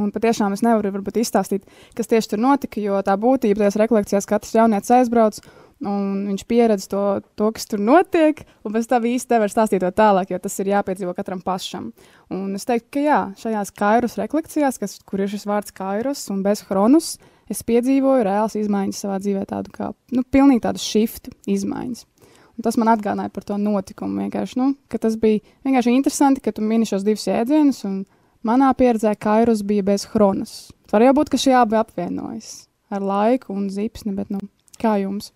[0.00, 4.28] Un patiešām es nevaru varbūt, izstāstīt, kas tieši tur notika, jo tā būtība tajās rekolekcijās
[4.28, 5.40] katrs jaunietis aizbrauc,
[5.84, 7.02] un viņš pieredz to,
[7.36, 10.72] to, kas tur notiek, un pēc tam īsti nevar stāstīt to tālāk, jo tas ir
[10.72, 11.90] jāpiedzīvo katram pašam.
[12.32, 16.40] Un es teiktu, ka jā, šajās kairus rekolekcijās, kas, kur ir šis vārds kairus un
[16.46, 17.16] bez chronus,
[17.52, 22.06] es piedzīvoju reāls izmaiņas savā dzīvē, tādu kā nu, pilnīgi tādu shiftu izmaiņas.
[22.52, 24.26] Un tas man atgādināja par to notikumu.
[24.60, 28.02] Nu, tas bija vienkārši interesanti, ka tu mini šos divus jēdzienus, un
[28.44, 30.70] manā pieredzē Kairus bija bez chronas.
[30.92, 34.42] Var jau būt, ka šie abi apvienojas ar laiku un zipsni, bet nu,
[34.76, 35.30] kā jums?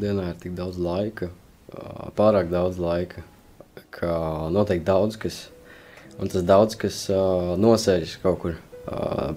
[0.00, 1.28] Dienā ir tik daudz laika,
[2.16, 3.20] pārāk daudz laika,
[3.92, 4.14] ka
[4.54, 5.42] noteikti daudz kas,
[6.16, 7.04] un tas daudz kas
[7.60, 8.56] nosēžas kaut kur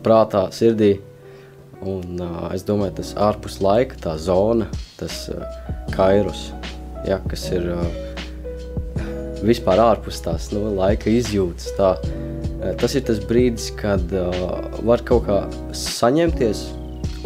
[0.06, 0.96] prātā, sirdī,
[1.86, 4.66] Un, uh, es domāju, tas ārpus laika, tā zona,
[4.98, 5.44] tas uh,
[5.94, 6.48] kairos,
[7.06, 7.84] ja, kas ir uh,
[9.46, 11.70] vispār ārpus tās nu, laika izjūtas.
[11.78, 15.44] Tā, uh, tas ir tas brīdis, kad uh, var kaut kā
[15.78, 16.66] saņemties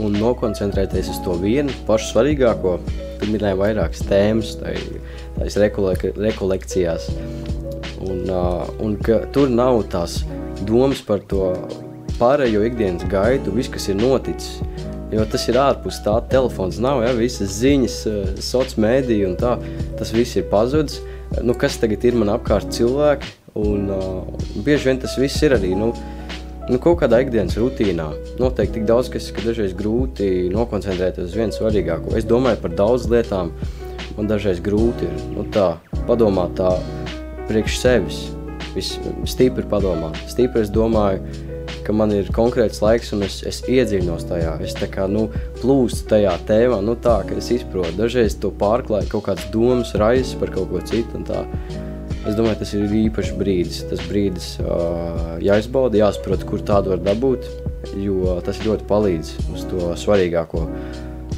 [0.03, 2.75] un nokoncentrēties uz to vienu pašu svarīgāko.
[3.21, 4.57] Tur minēja vairākas tēmas,
[5.37, 7.07] tās rekolek rekolekcijās.
[8.01, 10.23] Un, uh, un ka tur nav tās
[10.67, 11.53] domas par to
[12.21, 14.61] pārējo ikdienas gaitu, viss, kas ir noticis.
[15.11, 19.57] Jo tas ir ārpus tā, telefons nav, ja, visas ziņas, eh, sociālās mēdīja un tā.
[19.99, 21.01] Tas viss ir pazudis.
[21.43, 23.37] Nu, kas tagad ir man apkārt cilvēki?
[23.59, 24.23] Un, uh,
[24.63, 25.89] bieži vien tas viss ir arī nu,
[26.69, 28.07] nu, kaut kādā ikdienas rutīnā.
[28.39, 32.15] Noteikti tik daudz, kas ir dažreiz grūti nokoncentrēties uz vienu svarīgāko.
[32.15, 33.51] Es domāju par daudz lietām,
[34.15, 35.73] man dažreiz grūti ir nu, tā,
[36.07, 36.77] padomāt tā
[37.49, 38.21] priekš sevis.
[38.71, 38.95] Viss
[39.27, 40.15] stipri padomāt.
[40.31, 41.19] Stipri es domāju,
[41.85, 44.55] ka man ir konkrēts laiks un es, es iedziļinos tajā.
[44.65, 45.27] Es tā kā nu,
[45.61, 47.93] plūstu tajā tēmā, nu tā, ka es izprotu.
[47.99, 51.21] Dažreiz to pārklāju kaut kādas domas, raizes par kaut ko citu.
[52.21, 53.83] Es domāju, tas ir īpašs brīdis.
[53.89, 57.47] Tas brīdis uh, jāizbauda, jāsaprot, kur tādu var dabūt,
[57.97, 60.67] jo tas ļoti palīdz uz to svarīgāko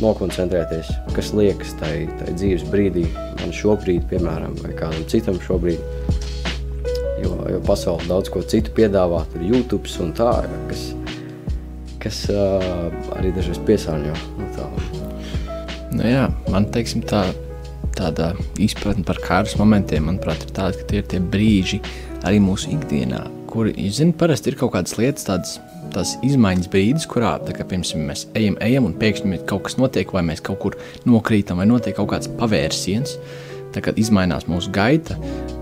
[0.01, 1.93] nokoncentrēties, kas liekas tai
[2.34, 3.06] dzīves brīdī,
[3.39, 6.22] man šobrīd, piemēram, vai kādam citam šobrīd
[7.23, 10.31] jo, jo pasaule daudz ko citu piedāvā, tur YouTube un tā,
[10.69, 10.86] kas,
[12.03, 14.15] kas uh, arī dažreiz piesārņo.
[14.39, 14.69] Nu, tā.
[15.93, 17.27] Nu, jā, man teiksim, tā,
[17.97, 21.83] tāda izpratne par kārtas momentiem, manuprāt, ir tāda, ka tie ir tie brīži
[22.25, 25.57] arī mūsu ikdienā, kuri, jūs zināt, parasti ir kaut kādas lietas, tādas
[25.93, 30.23] tās izmaiņas brīdis, kurā kā, piemēram, mēs ejam, ejam un pēkšņi kaut kas notiek, vai
[30.25, 30.77] mēs kaut kur
[31.09, 33.17] nokrītam, vai notiek kaut kāds pavērsiens.
[33.73, 35.17] Tad, kad mainās mūsu gaita,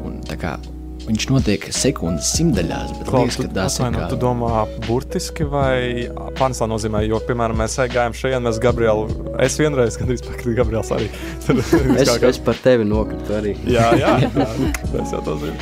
[0.08, 0.58] un kā,
[1.02, 3.96] Viņš notiek sekundes simtaļās, bet Klaus, liekas, ka tas ir.
[3.96, 4.06] Kā...
[4.12, 6.06] Tu domā burtiski vai
[6.38, 9.08] pārnēsā nozīmē, jo, piemēram, mēs gājām šeit, mēs Gabrielu,
[9.42, 11.10] es vienreiz, kad drīz pakaļ Gabriels arī.
[12.02, 12.30] es, kā...
[12.30, 13.56] es par tevi nokritu arī.
[13.66, 14.48] jā, jā, jā,
[15.02, 15.58] es jau to zinu.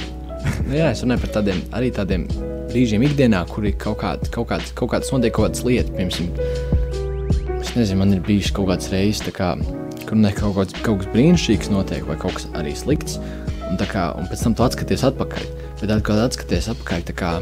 [0.68, 2.28] nu, jā, es runāju par tādiem, arī tādiem
[2.70, 7.60] brīžiem ikdienā, kur ir kaut, kād, kaut, kāds, kaut kāds notiek kaut kādas lietas, piemēram,
[7.64, 9.56] es nezinu, man ir bijis kaut kāds reizes, kā,
[10.04, 13.22] kur ne kaut kāds, kaut kas brīnišķīgs notiek vai kaut kas arī slikts.
[13.70, 15.50] Un, kā, un pēc tam tu atskaties atpakaļ.
[15.82, 17.34] Bet, kad atskaties atpakaļ, kā,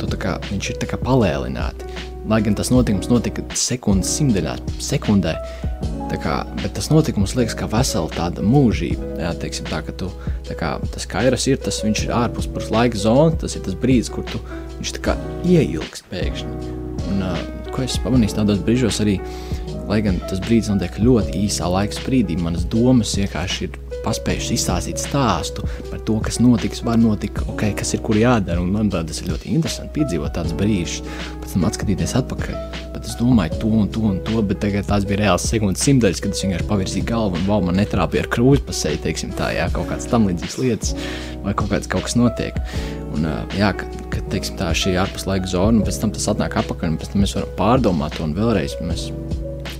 [0.00, 2.04] tu, kā, viņš ir palēlināts.
[2.28, 5.32] Lai gan tas notikums notika sekundes simtdaļā, sekundē,
[6.20, 9.14] kā, bet tas notikums liekas kā vesela tāda mūžība.
[9.20, 10.10] Jā, teiksim, tā, tu,
[10.48, 14.12] tā kā, tas kairas ir, tas viņš ir ārpus laika zonas, tas ir tas brīdis,
[14.12, 14.40] kur tu,
[14.78, 15.16] viņš tā kā
[15.48, 16.76] ieilgst pēkšņi.
[17.08, 17.40] Un, uh,
[17.72, 19.18] ko es pamanīju tādos brīžos arī,
[19.88, 25.00] lai gan tas brīdis notiek ļoti īsā laika sprīdī, manas domas vienkārši ir paspējuši izstāstīt
[25.02, 28.62] stāstu par to, kas notiks, var notikt, okay, kas ir kur jādara.
[28.62, 31.02] Un, manuprāt, tas ir ļoti interesanti piedzīvot tādus brīžus,
[31.42, 32.58] pēc tam atskatīties atpakaļ.
[32.94, 36.22] Bet es domāju, to un to un to, bet tagad tās bija reāls sekundes simtdaļas,
[36.24, 39.52] kad es vienkārši pavirzīju galvu un wow, man netrāpīja ar krūzi pa seju, teiksim tā,
[39.56, 40.94] jā, kaut kādas tam līdzīgas lietas
[41.44, 42.58] vai kaut kāds kaut kas notiek.
[43.14, 46.94] Un, jā, ka, ka teiksim, tā šī ārpuslaika zona, un pēc tam tas atnāk atpakaļ,
[46.94, 48.76] un pēc tam mēs varam pārdomāt to un vēlreiz.
[48.84, 49.08] Mēs,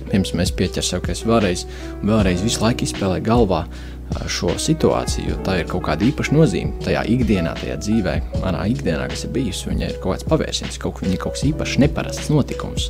[0.09, 1.65] pirms mēs pieķersim ka es vēlreiz,
[2.01, 3.63] vēlreiz visu laiku izspēlēju galvā
[4.29, 9.05] šo situāciju, jo tā ir kaut kāda īpaša nozīme tajā ikdienā, tajā dzīvē, manā ikdienā,
[9.11, 9.69] kas ir bijusi.
[9.69, 12.89] Viņai ir kaut kāds pavērsiens, kaut, viņa ir kaut kas īpašs, neparasts notikums.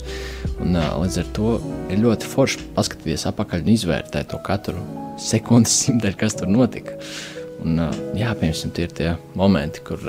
[0.63, 1.53] Un, līdz ar to
[1.91, 4.83] ir ļoti forši paskatīties atpakaļ un izvērtēt to katru
[5.19, 6.97] sekundes simtdaļu, kas tur notika.
[7.59, 7.81] Un,
[8.15, 10.03] jā, piemēram, tie ir tie momenti, kur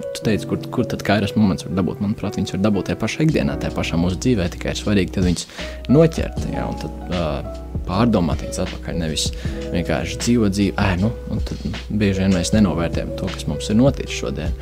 [0.00, 2.00] tu teici, kur, kur tad kairas moments var dabūt.
[2.04, 4.48] Manuprāt, viņas var dabūt tajā pašā ikdienā, tajā pašā mūsu dzīvē.
[4.54, 5.46] Tikai ir svarīgi viņus
[5.92, 8.98] noķert jā, un tad, uh, pārdomāt viņus atpakaļ.
[9.04, 9.30] Nevis
[9.72, 13.80] vienkārši dzīvot dzīvi, ē, nu, un tad bieži vien mēs nenovērtējam to, kas mums ir
[13.80, 14.60] noticis šodien.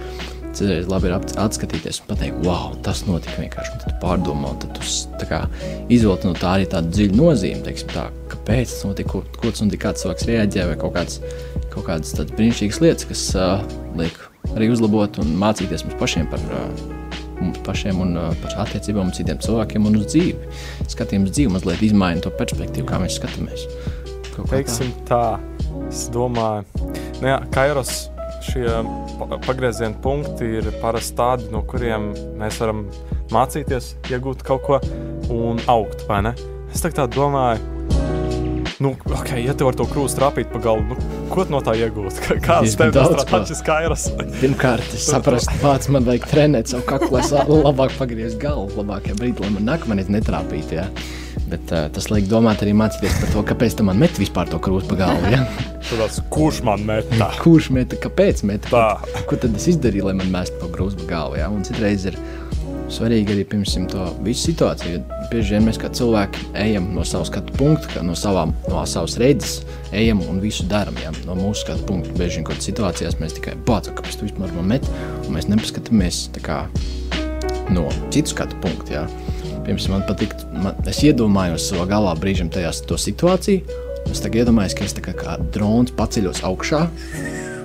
[0.54, 3.80] Citreiz labi ir atskatīties un pateikt, wow, tas notika vienkārši.
[3.82, 5.40] Tad pārdomā, un tad tu kā,
[5.90, 9.64] izvilkt no tā arī tādu dziļu nozīmi, teiksim, tā, kāpēc tas notika, ko, ko tas
[9.64, 11.18] notika, kāds cilvēks reaģē vai kaut kāds
[11.74, 13.66] kaut kādas brīnišķīgas lietas, kas uh,
[13.98, 14.14] liek
[14.52, 16.44] arī uzlabot un mācīties mums pašiem par
[17.40, 20.52] mums pašiem un par attiecībām ar citiem cilvēkiem un uz dzīvi.
[20.92, 23.66] Skatījums dzīvi mazliet izmaina to perspektīvu, kā mēs skatāmies.
[24.50, 25.38] Teiksim tā,
[25.88, 26.64] es domāju,
[27.20, 28.08] nu jā, Kairos
[28.44, 28.66] šie
[29.46, 32.84] pagrieziena punkti ir parasti tādi, no kuriem mēs varam
[33.32, 34.80] mācīties, iegūt kaut ko
[35.32, 36.34] un augt, vai ne?
[36.74, 37.62] Es tā domāju,
[38.82, 42.20] nu, okay, ja tu vari to krūstu trāpīt pa galvu, nu, ko no tā iegūt?
[42.46, 44.06] Kāds tev ir tāds skairas?
[44.40, 49.44] Pirmkārt, es saprastu, pats man vajag trenēt savu kaklu, lai labāk pagriezt galvu, labākajā brīdī,
[49.44, 50.78] lai man nākamais netrāpītu.
[50.78, 50.88] Ja?
[51.50, 54.94] Bet uh, tas liek domāt arī mācīties par to, kāpēc man met vispār to krūstu
[54.94, 55.32] pa galvu.
[55.34, 55.42] Ja?
[55.94, 57.28] Tāds, kurš man meta?
[57.42, 58.86] Kurš meta, kāpēc meta?
[59.28, 61.42] Ko, tad es izdarīju, lai man mestu pa krūstu pa galvu?
[61.42, 61.50] Ja?
[61.52, 62.18] Un citreiz ir
[62.92, 65.00] svarīgi arī pirmsim to visu situāciju.
[65.30, 69.62] Bieži vien mēs kā cilvēki ejam no savas skatu punkta, no, savām, no savas redzes,
[69.92, 70.96] ejam un visu darām.
[71.02, 71.12] Ja?
[71.28, 74.52] No mūsu skatu punkta bieži vien kaut kādās situācijās mēs tikai bācam, kāpēc tu vispār
[74.56, 74.90] man met,
[75.24, 76.64] un mēs nepaskatāmies kā,
[77.74, 79.00] no citu skatu punkta.
[79.00, 79.06] Ja?
[79.64, 80.36] Piemēram, man patīk,
[80.90, 83.80] es iedomājos savā galvā brīžam tajā situāciju.
[84.12, 86.82] Es tagad iedomājos, ka es kā, kā drons paceļos augšā,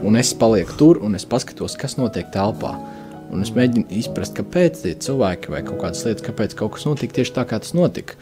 [0.07, 2.77] un es palieku tur, un es paskatos, kas notiek telpā.
[3.29, 7.19] Un es mēģinu izprast, kāpēc tie cilvēki vai kaut kādas lietas, kāpēc kaut kas notika
[7.19, 8.17] tieši tā, kā tas notika.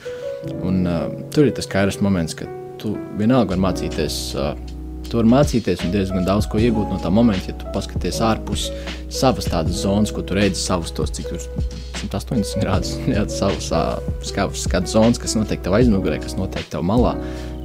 [0.62, 2.50] Un, uh, tur ir tas kairas moments, ka
[2.82, 4.18] tu vienalga vari mācīties.
[4.36, 4.76] Uh,
[5.08, 8.66] Tu vari mācīties un diezgan daudz ko iegūt no tā momenta, ja tu paskaties ārpus
[9.08, 11.46] savas tādas zonas, ko tu redzi, savus tos, cik tur
[12.02, 13.72] 180 grādus, jā, savus
[14.28, 17.16] skatu zonas, kas notiek tev aizmugurē, kas notiek tev malā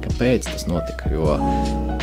[0.03, 1.11] kāpēc tas notika.
[1.13, 1.37] Jo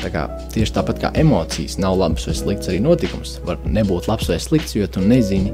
[0.01, 4.31] tā kā, tieši tāpat kā emocijas nav labas vai slikts, arī notikums var nebūt labs
[4.31, 5.53] vai slikts, jo tu nezini,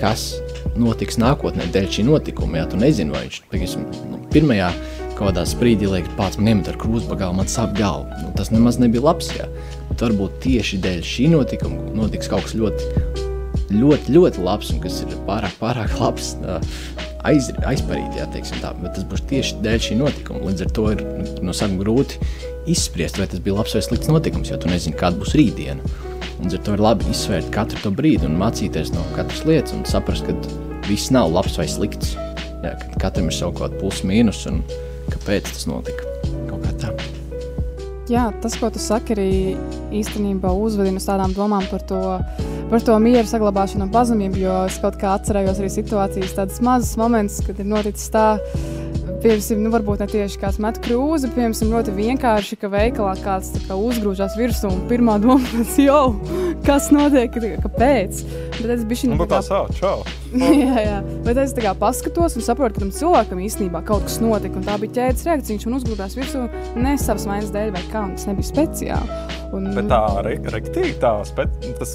[0.00, 0.32] kas
[0.80, 2.60] notiks nākotnē dēļ šī notikuma.
[2.62, 4.72] Ja tu nezini, vai viņš teiksim, nu, pirmajā
[5.14, 8.18] kaut kādā brīdī liekas, pats man iemet ar krūzi pagālu, man sāp galva.
[8.22, 9.30] Nu, tas nemaz nebija labs.
[9.38, 9.46] Ja.
[9.90, 12.88] Bet varbūt tieši dēļ šī notikuma notiks kaut kas ļoti,
[13.78, 16.34] ļoti, ļoti labs un kas ir pārāk, pārāk labs.
[16.42, 18.26] Uh, aiz, aizparīt, jā,
[18.60, 20.42] tā, bet tas būs tieši dēļ šī notikuma.
[20.48, 21.04] Līdz ar to ir
[21.44, 22.20] no sākuma grūti
[22.70, 25.94] izspriest, vai tas bija labs vai slikts notikums, jo tu nezini, kāda būs rītdiena.
[26.42, 29.84] Līdz ar to ir labi izsvērt katru to brīdi un mācīties no katras lietas un
[29.88, 32.16] saprast, ka viss nav labs vai slikts.
[32.64, 34.62] Jā, katram ir savu kaut kādu plusu mīnus un
[35.12, 36.08] kāpēc tas notika.
[36.48, 36.92] Kaut kā tā.
[38.10, 39.30] Jā, tas, ko tu saki, arī
[39.96, 42.00] īstenībā uzvedina uz tādām domām par to,
[42.74, 44.38] par to mieru saglabāšanu un pazemību.
[44.42, 48.24] Jo es kaut kā atcerējos arī situācijas, tādas mazas momentus, kad ir noticis tā,
[49.22, 53.78] piemēram, nu, varbūt ne tieši kāds met krūzi, piemēram, ļoti vienkārši, ka veikalā kāds kā,
[53.78, 56.00] uzgrūžās virsū un pirmā doma ir, jo,
[56.66, 58.24] kas notiek, kāpēc.
[58.58, 60.02] Bet es biju šī tā, tā savu, čau.
[60.64, 60.98] jā, jā,
[61.28, 64.80] bet es kā paskatos un saprotu, ka tam cilvēkam īstenībā kaut kas notika, un tā
[64.82, 65.60] bija ķēdes reakcija.
[65.60, 66.44] Viņš man uzgrūdās virsū
[66.74, 69.42] ne savas vainas dēļ vai kā, un tas nebija speciāli.
[69.54, 71.12] Un, bet tā re, rektīgi tā,
[71.80, 71.94] tas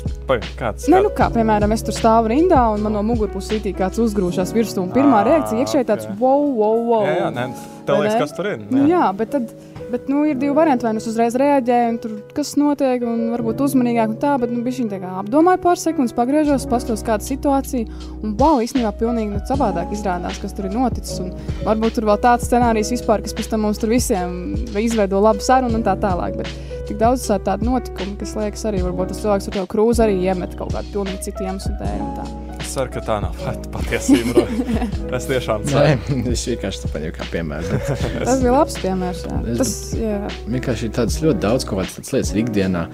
[0.60, 0.88] kāds.
[0.92, 4.54] Ne, nu kā, piemēram, es tur stāvu rindā, un man no mugurpuses ir kāds uzgrūžās
[4.56, 7.10] virsū, un pirmā reakcija iekšēji tāds wow, wow, wow.
[7.10, 7.50] Jā, jā, nē,
[7.90, 8.64] tev liekas, kas tur ir.
[8.70, 9.54] Jā, jā bet tad
[9.90, 10.86] Bet nu, ir divi varianti.
[10.86, 14.62] Vai nu uzreiz reaģēju, un tur kas notiek, un varbūt uzmanīgāk, un tā, bet nu,
[14.66, 17.90] viņš tā kā apdomāja pāris sekundes, pagriežos, paskatos, kāda situācija.
[18.22, 21.18] Un wow, īstenībā pilnīgi nu, savādāk izrādās, kas tur ir noticis.
[21.24, 21.34] Un
[21.66, 25.82] varbūt tur vēl tāds scenārijs vispār, kas pēc tam mums tur visiem izveido labu sarunu
[25.82, 26.38] un tā tālāk.
[26.44, 30.20] Bet tik daudz tādu notikumu, kas liekas arī, varbūt tas cilvēks ar to krūzi arī
[30.26, 32.48] iemet kaut kādu pilnīgi citu iemeslu dēļ.
[32.60, 33.38] Es ceru, ka tā nav
[33.74, 34.44] patiesība.
[35.18, 35.96] es tiešām ceru.
[36.10, 37.80] Nē, es vienkārši tādu kā piemēru.
[38.28, 39.24] Tas bija labs piemērs.
[39.26, 39.40] Jā.
[39.42, 40.20] Es, tas jā.
[40.46, 42.86] vienkārši ir tādas ļoti daudz kaut kādas lietas ikdienā,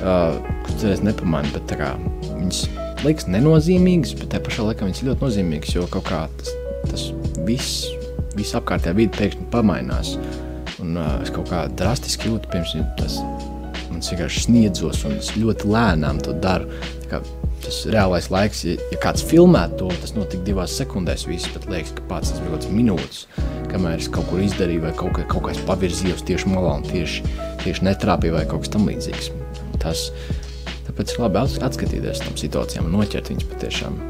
[0.00, 1.92] uh, kuras es nepamanu, bet kā,
[2.30, 2.64] viņas
[3.02, 6.54] liekas nenozīmīgas, bet tajā pašā laikā viņas ir ļoti nozīmīgas, jo kaut kā tas,
[6.88, 7.08] tas
[7.46, 7.84] viss,
[8.38, 10.16] viss apkārtējā vide pēkšņi pamainās.
[10.82, 13.20] Un uh, es kaut kā drastiski jūtu, pirms tas
[14.02, 16.66] man vienkārši sniedzos un es ļoti lēnām to daru
[17.62, 21.28] tas reālais laiks, ja, ja kāds filmē to, tas notika divās sekundēs.
[21.30, 23.20] Viss pat liekas, ka pats tas bija kaut kāds minūtes,
[23.70, 26.86] kamēr es kaut kur izdarīju, vai kaut, kā, kaut kā es pavirzījos tieši malā un
[26.88, 27.22] tieši,
[27.62, 29.30] tieši netrāpīju vai kaut kas tamlīdzīgs.
[29.82, 30.08] Tas,
[30.88, 34.02] tāpēc ir labi atskatīties tam situācijām un noķert viņus patiešām.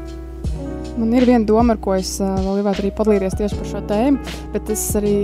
[0.97, 3.85] Man ir viena doma, ar ko es uh, vēl gribētu arī padalīties tieši par šo
[3.89, 5.17] tēmu, bet es arī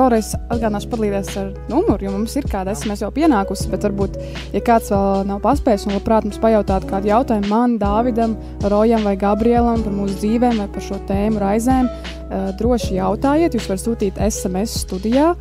[0.00, 4.18] vēlreiz atgādināšu padalīties ar numuru, jo mums ir kāda SMS jau pienākusi, bet varbūt,
[4.54, 8.36] ja kāds vēl nav paspējis un labprāt mums pajautāt kādu jautājumu man, Dāvidam,
[8.66, 13.68] Rojam vai Gabrielam par mūsu dzīvēm vai par šo tēmu raizēm, uh, droši jautājiet, jūs
[13.70, 15.32] varat sūtīt SMS studijā,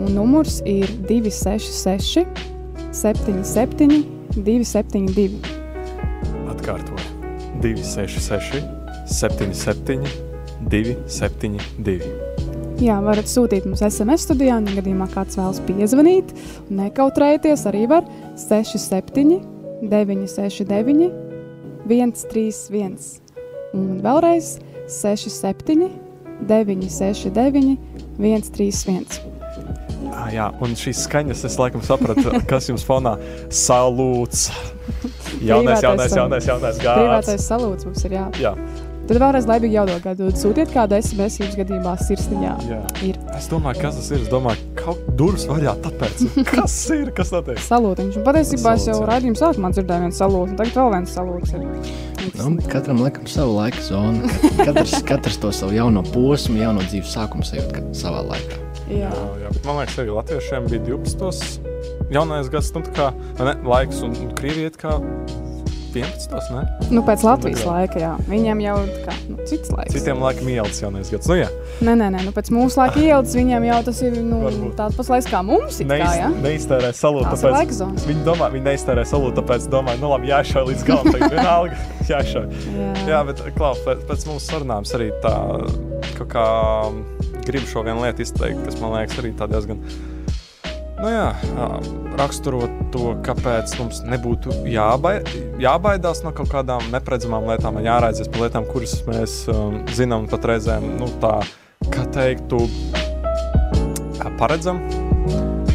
[0.00, 2.26] un numurs ir 266
[2.92, 4.04] 77
[4.36, 5.40] 272.
[6.52, 7.02] Atkārtoju
[7.62, 8.62] 266
[9.06, 10.06] 77,
[10.68, 12.31] 272.
[12.82, 16.32] Jā, varat sūtīt mums SMS studijā, ja gadījumā kāds vēlas piezvanīt,
[16.74, 19.36] nekautrējieties, arī var 67,
[19.86, 21.12] 969,
[21.86, 22.96] 131.
[23.78, 24.56] Un vēlreiz
[24.90, 25.92] 67,
[26.50, 27.78] 969,
[28.18, 29.06] 131.
[30.12, 33.14] Ah, jā, un šīs skaņas, es laikam sapratu, kas jums fonā
[33.46, 34.48] salūts.
[35.38, 36.98] Jaunais, jaunais, jaunais, jaunais gāds.
[36.98, 38.26] Privātais salūts mums ir jā.
[38.42, 38.52] jā.
[39.02, 40.28] Tad vēlreiz laimīgi jaunu gadu.
[40.38, 42.52] Sūtiet kādu SMS jums gadījumā sirsniņā.
[42.70, 42.78] Jā.
[43.08, 43.18] Ir.
[43.34, 44.22] Es domāju, kas tas ir.
[44.22, 46.22] Es domāju, ka durvis vaļā tāpēc.
[46.52, 47.10] Kas ir?
[47.16, 47.58] Kas notiek?
[47.66, 48.20] Salūtiņš.
[48.20, 51.66] Un patiesībā es jau raidījumu sākumā dzirdēju vienu salūtu, un tagad vēl viens salūts ir.
[52.38, 54.30] Nu, katram liekam savu laika zonu.
[54.62, 58.60] Katrs, katrs to savu jauno posmu, jauno dzīves sākumu sajūt savā laikā.
[58.92, 59.10] Jā.
[59.10, 61.70] Jā, jā, bet man liekas, arī latviešiem bija 12.
[62.12, 64.98] jaunais gads, nu, kā ne, laiks, un, un Krievija kā
[66.00, 66.50] 11.
[66.52, 66.62] Ne?
[66.94, 68.12] Nu, pēc Latvijas laika, jā.
[68.28, 69.94] Viņiem jau kā, nu, cits laiks.
[69.94, 71.28] Citiem laikam ielas jaunais gads.
[71.30, 71.48] Nu, jā.
[71.84, 74.42] nē, nē, nē, nu, pēc mūsu laika ielas viņiem jau tas ir nu,
[74.78, 75.80] tāds pats laiks kā mums.
[75.82, 76.30] Neiz, kā, ja?
[76.44, 77.34] Neiztērē salūtu.
[77.34, 81.10] Tāpēc viņi domā, viņi neiztērē salūtu, tāpēc domā, nu labi, jāšauj līdz galam.
[81.12, 82.48] Tagad vienalga jāšauj.
[82.76, 82.92] jā.
[83.12, 85.36] jā, bet klau, pēc, pēc mūsu sarunām arī tā
[86.18, 86.46] kaut kā
[87.46, 89.80] gribu šo vienu lietu izteikt, kas man liekas arī tā diezgan
[91.02, 91.30] Nu jā,
[92.14, 95.16] raksturot to, kāpēc mums nebūtu jābai,
[95.58, 100.86] jābaidās no kaut kādām neparedzamām lietām, jāraizies par lietām, kuras mēs um, zinām pat reizēm,
[101.00, 101.40] nu, tā
[101.90, 102.60] kā teiktu,
[104.38, 104.78] paredzam.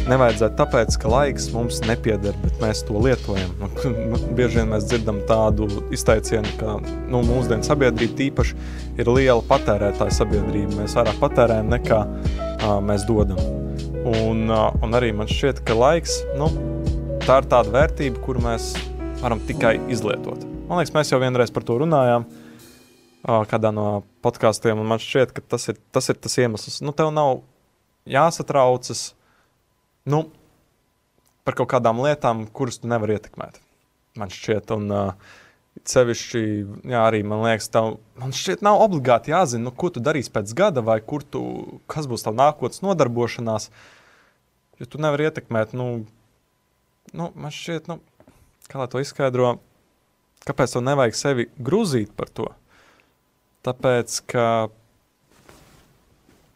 [0.08, 3.52] Nevajadzētu tāpēc, ka laiks mums nepieder, bet mēs to lietojam.
[3.60, 3.68] Nu,
[4.14, 8.56] nu, bieži vien mēs dzirdam tādu izteicienu, ka nu, mūsdienu sabiedrība tīpaši
[8.96, 10.80] ir liela patērētāja sabiedrība.
[10.80, 13.57] Mēs vairāk patērējam nekā uh, mēs dodam.
[14.08, 16.48] Un, un arī man šķiet, ka laiks nu,
[17.26, 18.70] tā ir tāda vērtība, kuru mēs
[19.20, 20.46] varam tikai izlietot.
[20.68, 22.24] Man liekas, mēs jau vienreiz par to runājām
[23.50, 26.80] kādā no podkāstiem, man šķiet, ka tas ir tas, ir tas iemesls.
[26.84, 27.42] Nu, tev nav
[28.08, 29.10] jāsatraucas
[30.08, 30.24] nu,
[31.44, 33.60] par kaut kādām lietām, kuras tu nevari ietekmēt.
[34.18, 35.36] Man šķiet, un uh,
[35.88, 36.42] sevišķi,
[36.88, 40.54] jā, arī man liekas, tev, man šķiet, nav obligāti jāzina, nu, ko tu darīsi pēc
[40.56, 41.44] gada, vai tu,
[41.90, 43.70] kas būs tavs nākotnes nodarbošanās.
[44.78, 45.88] Jo tu nevari ietekmēt, nu,
[47.16, 47.98] nu man šķiet, nu,
[48.70, 49.56] kā lai to izskaidro,
[50.46, 52.48] kāpēc tev nevajag sevi grūzīt par to.
[53.66, 54.44] Tāpēc, ka.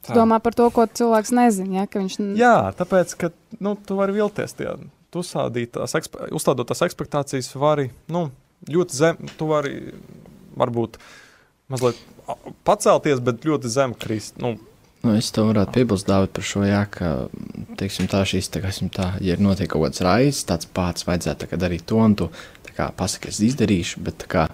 [0.06, 0.14] Tā.
[0.16, 1.82] Domā par to, ko cilvēks nezina.
[1.82, 2.18] Ja, viņš...
[2.38, 4.54] Jā, tāpēc, ka nu, tu vari vilties.
[4.58, 4.70] Tie,
[5.12, 5.94] tu uzstādītās,
[6.32, 8.28] uzstādot tās expectācijas, vari nu,
[8.70, 9.92] ļoti zem, tu vari
[10.58, 10.98] varbūt
[11.72, 11.98] mazliet
[12.66, 14.38] pacelties, bet ļoti zem krist.
[14.42, 14.56] Nu,
[15.02, 17.08] Nu, es to varētu piebilst, Dāvid, par šo, jā, ka,
[17.80, 18.60] teiksim, tā šīs, tā,
[18.94, 22.28] tā, ja ir notiek kaut kāds raizes, tāds pats vajadzētu kā, darīt to un tu,
[22.62, 24.44] tā kā pasaki, es izdarīšu, bet, tā kā,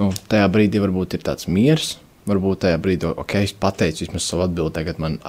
[0.00, 1.92] nu, tajā brīdī varbūt ir tāds miers,
[2.26, 5.20] varbūt tajā brīdī, ok, es pateicu vismaz savu atbildi, tagad man,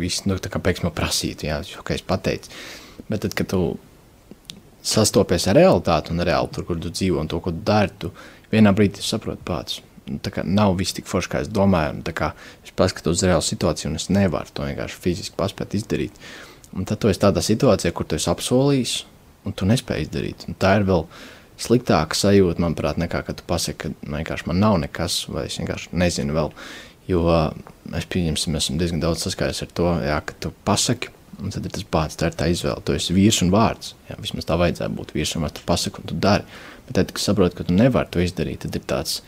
[0.00, 2.56] viss, nu, tā kā pēkšņi man prasīt, jā, ok, es pateicu,
[3.10, 3.64] bet tad, kad tu
[4.84, 8.16] sastopies ar realitāti un reāli tur, kur tu dzīvo un to, ko tu dari, tu
[8.52, 9.84] vienā brīdī saproti pats.
[10.04, 11.94] Nu, nav viss tik forši, kā es domāju.
[11.96, 12.02] Un,
[12.64, 16.18] es paskatos uz reālu situāciju, un es nevaru to vienkārši fiziski paspēt izdarīt.
[16.74, 18.94] Un tad tu esi tādā situācijā, kur tu esi apsolījis,
[19.48, 20.48] un tu nespēji izdarīt.
[20.50, 21.06] Un tā ir vēl
[21.60, 25.56] sliktāka sajūta, manuprāt, nekā kad tu pasaki, ka nu, vienkārši man nav nekas, vai es
[25.62, 26.52] vienkārši nezinu vēl.
[27.08, 27.24] Jo
[27.96, 31.72] es pieņemsim, esam diezgan daudz saskāries ar to, jā, ka tu pasaki, Un tad ir
[31.74, 32.82] tas bācis, tā ir tā izvēle.
[32.86, 33.94] Tu esi vīrs un vārds.
[34.08, 35.56] Jā, vismaz tā vajadzētu būt vīrs un vārds.
[35.58, 36.46] Tu pasaki, un tu dari.
[36.86, 39.18] Bet tad, kad saproti, ka tu nevari to izdarīt, tad ir tāds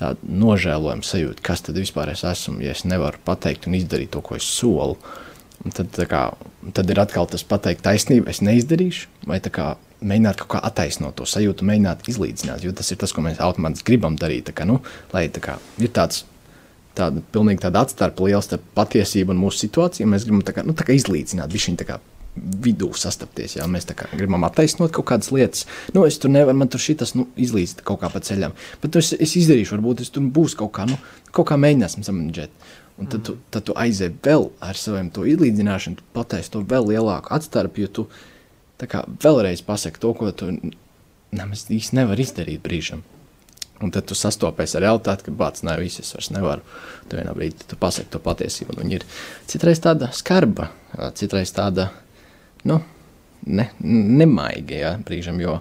[0.00, 4.38] nožēlojams sajūta, kas tad vispār es esmu, ja es nevaru pateikt un izdarīt to, ko
[4.38, 4.98] es solu.
[5.64, 6.26] Un tad, kā,
[6.76, 9.74] tad ir atkal tas pateikt taisnību, es neizdarīšu, vai kā,
[10.04, 13.94] mēģināt kaut kā attaisnot to sajūtu, mēģināt izlīdzināt, jo tas ir tas, ko mēs automātiski
[13.94, 14.50] gribam darīt.
[14.52, 14.80] Kā, nu,
[15.14, 16.26] lai tā kā, ir tāds
[16.98, 20.10] tāda pilnīgi tāda atstarpa liela starp patiesību un mūsu situāciju.
[20.10, 21.98] Mēs gribam tā kā, nu, tā kā izlīdzināt, viņš kā
[22.34, 23.56] vidū sastapties.
[23.58, 25.66] Jā, mēs gribam attaisnot kaut kādas lietas.
[25.94, 28.56] Nu, es tur nevaru, man tur šis nu, izlīst kaut kā pa ceļam.
[28.82, 30.98] Bet es, es izdarīšu, varbūt es tur būs kaut kā, nu,
[31.34, 32.54] kaut kā mēģināsim samanģēt.
[32.98, 33.24] Un tad, mm.
[33.26, 37.86] tu, tad tu aizej vēl ar saviem to izlīdzināšanu, tu pataisi to vēl lielāku atstarpi,
[37.86, 38.06] jo tu
[38.86, 40.52] kā, vēlreiz pasaki to, ko tu
[41.34, 43.02] nemaz īsti nevari izdarīt brīžam.
[43.82, 46.62] Un tad tu sastopies ar realitāti, ka bācis nav viss, es vairs nevaru.
[47.10, 48.76] Tu vienā brīdī tu pasaki to patiesību.
[48.78, 49.06] Viņa ir
[49.50, 50.70] citreiz tāda skarba,
[51.18, 51.90] citreiz tāda
[52.68, 52.80] nu,
[53.46, 55.58] ne, nemaiga ja, brīžam, jo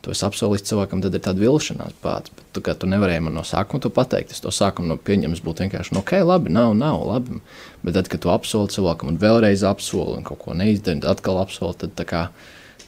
[0.00, 2.32] tu esi apsolījis cilvēkam, tad ir tāda vilšanās pats.
[2.36, 4.32] Bet tu, tu nevarēji man no sākuma to pateikt.
[4.32, 7.40] Es to sākumu no pieņems būtu vienkārši, nu, ok, labi, nav, nav labi.
[7.84, 11.42] Bet tad, kad tu apsoli cilvēkam un vēlreiz apsoli un kaut ko neizdari, tad atkal
[11.42, 12.26] apsoli, tad kā,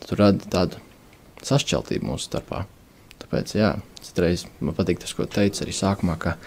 [0.07, 0.80] tu radi tādu
[1.44, 2.64] sašķeltību mūsu starpā.
[3.22, 3.74] Tāpēc, jā,
[4.05, 6.38] citreiz man patīk tas, ko teica arī sākumā, ka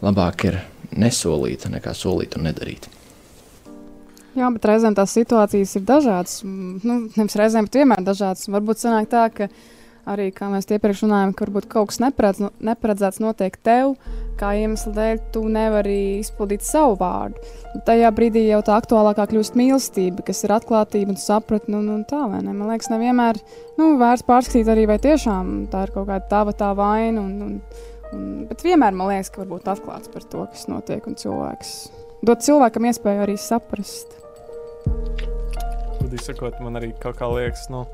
[0.00, 0.62] labāk ir
[0.96, 2.88] nesolīt, nekā solīt un nedarīt.
[4.38, 6.38] Jā, bet reizēm tās situācijas ir dažādas.
[6.44, 8.46] Nu, nevis reizēm, bet vienmēr dažādas.
[8.52, 9.48] Varbūt sanāk tā, ka
[10.08, 13.96] arī, kā mēs iepriekš runājām, ka varbūt kaut kas neparedz, neparedzēts notiek tev,
[14.38, 17.42] kā iemesla dēļ tu nevari izpildīt savu vārdu.
[17.74, 21.74] Un tajā brīdī jau tā aktuālākā kļūst mīlestība, kas ir atklātība un sapratne.
[21.74, 23.42] Nu, nu, tā, Man liekas, nevienmēr
[23.80, 27.26] nu, vērts pārskatīt arī, vai tiešām tā ir kaut kāda tava tā vaina.
[27.26, 31.02] Un, un, un, bet vienmēr man liekas, ka var būt atklāts par to, kas notiek,
[31.10, 31.78] un cilvēks
[32.26, 34.16] dot cilvēkam iespēju arī saprast.
[35.98, 37.84] Gudīgi sakot, man arī kaut kā liekas, nu,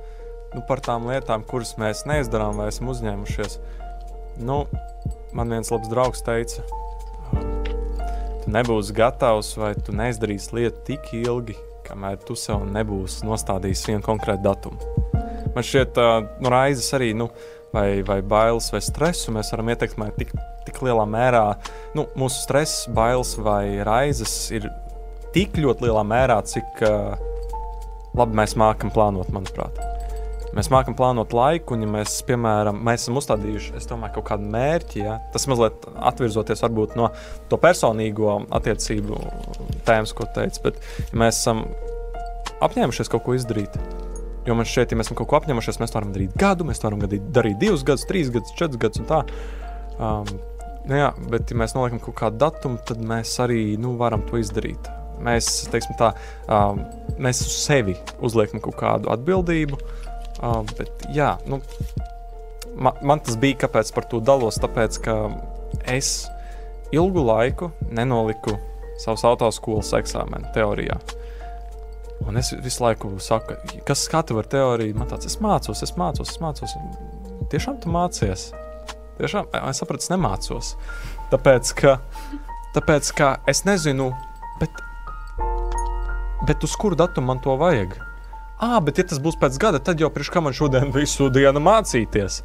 [0.54, 3.58] nu, par tām lietām, kuras mēs neizdarām vai esam uzņēmušies.
[4.44, 4.64] Nu,
[5.34, 6.62] man viens labs draugs teica,
[8.44, 11.56] tu nebūsi gatavs vai tu neizdarīsi lietu tik ilgi,
[11.88, 14.94] kamēr tu sev nebūsi nostādījis vienu konkrētu datumu.
[15.54, 15.98] Man šķiet,
[16.42, 17.28] nu, raizes arī, nu,
[17.74, 20.32] vai, vai bailes vai stresu mēs varam ietekmēt tik,
[20.66, 21.44] tik lielā mērā.
[21.98, 24.68] Nu, mūsu stress, bailes vai raizes ir
[25.34, 27.14] tik ļoti lielā mērā, cik uh,
[28.14, 29.80] labi mēs mākam plānot, manuprāt.
[30.54, 35.02] Mēs mākam plānot laiku, un, ja mēs, piemēram, mēs esam uzstādījuši domāju, kaut kādu mērķi,
[35.02, 37.08] ja, tas mazliet atvirzoties varbūt no
[37.50, 39.18] to personīgo attiecību
[39.88, 40.78] tēmas, ko teicu, bet
[41.10, 41.64] ja mēs esam
[42.62, 43.74] apņēmušies kaut ko izdarīt,
[44.46, 46.78] jo man šķiet, ja mēs esam kaut ko apņēmušies, mēs to varam darīt gadu, mēs
[46.78, 49.24] to varam darīt divus gadus, trīs gadus, četrus gadus un tā.
[49.98, 50.36] Um,
[50.86, 54.38] nu jā, bet, ja mēs noliekam kaut kādu datumu, tad mēs arī nu, varam to
[54.38, 54.86] izdarīt.
[55.22, 56.12] Mēs, teiksim, tā,
[56.50, 56.82] um,
[57.22, 59.78] mēs uz sevi uzliekam kaut kādu atbildību.
[60.42, 61.60] Um, bet, jā, nu,
[62.74, 64.58] man, man tas bija, kāpēc par to dalos.
[64.62, 65.18] Tāpēc, ka
[65.90, 66.24] es
[66.94, 68.56] ilgu laiku nenoliku
[69.00, 70.98] savus autoskolas eksāmenu teorijā.
[72.24, 73.56] Un es visu laiku saku,
[73.86, 76.76] kas skatu ar teoriju, man tāds, es mācos, es mācos, es mācos.
[77.52, 78.52] Tiešām tu mācies.
[79.18, 80.72] Tiešām es sapratu, es nemācos.
[81.32, 81.98] Tāpēc, ka,
[82.76, 84.12] tāpēc, ka es nezinu,
[84.62, 84.80] bet
[86.46, 87.96] bet uz kuru datumu man to vajag?
[88.62, 91.62] Ah, bet ja tas būs pēc gada, tad jau priekš kā man šodien visu dienu
[91.64, 92.42] mācīties.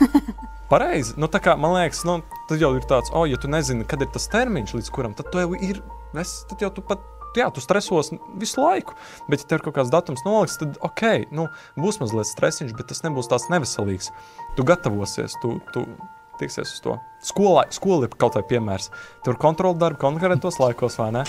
[0.70, 1.16] Pareizi.
[1.18, 4.10] Nu, kā, man liekas, nu, tad jau ir tāds, oh, ja tu nezini, kad ir
[4.14, 5.80] tas termiņš, līdz kuram, tad jau ir,
[6.20, 7.02] es, tad jau tu pat,
[7.34, 8.94] jā, tu stresos visu laiku.
[9.26, 11.48] Bet, ja tev ir kaut kāds datums nolikts, tad, ok, nu,
[11.80, 14.12] būs mazliet stresiņš, bet tas nebūs tāds neveselīgs.
[14.54, 15.88] Tu gatavosies, tu, tu
[16.38, 16.98] tiksies uz to.
[17.26, 18.92] Skolā, skola ir kaut vai piemērs.
[19.26, 21.26] Tur kontroli darbu konkrētos laikos, vai ne?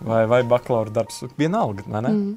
[0.00, 1.22] Vai, vai bakalaura darbs.
[1.38, 2.10] Vienalga, vai ne?
[2.14, 2.34] Mm.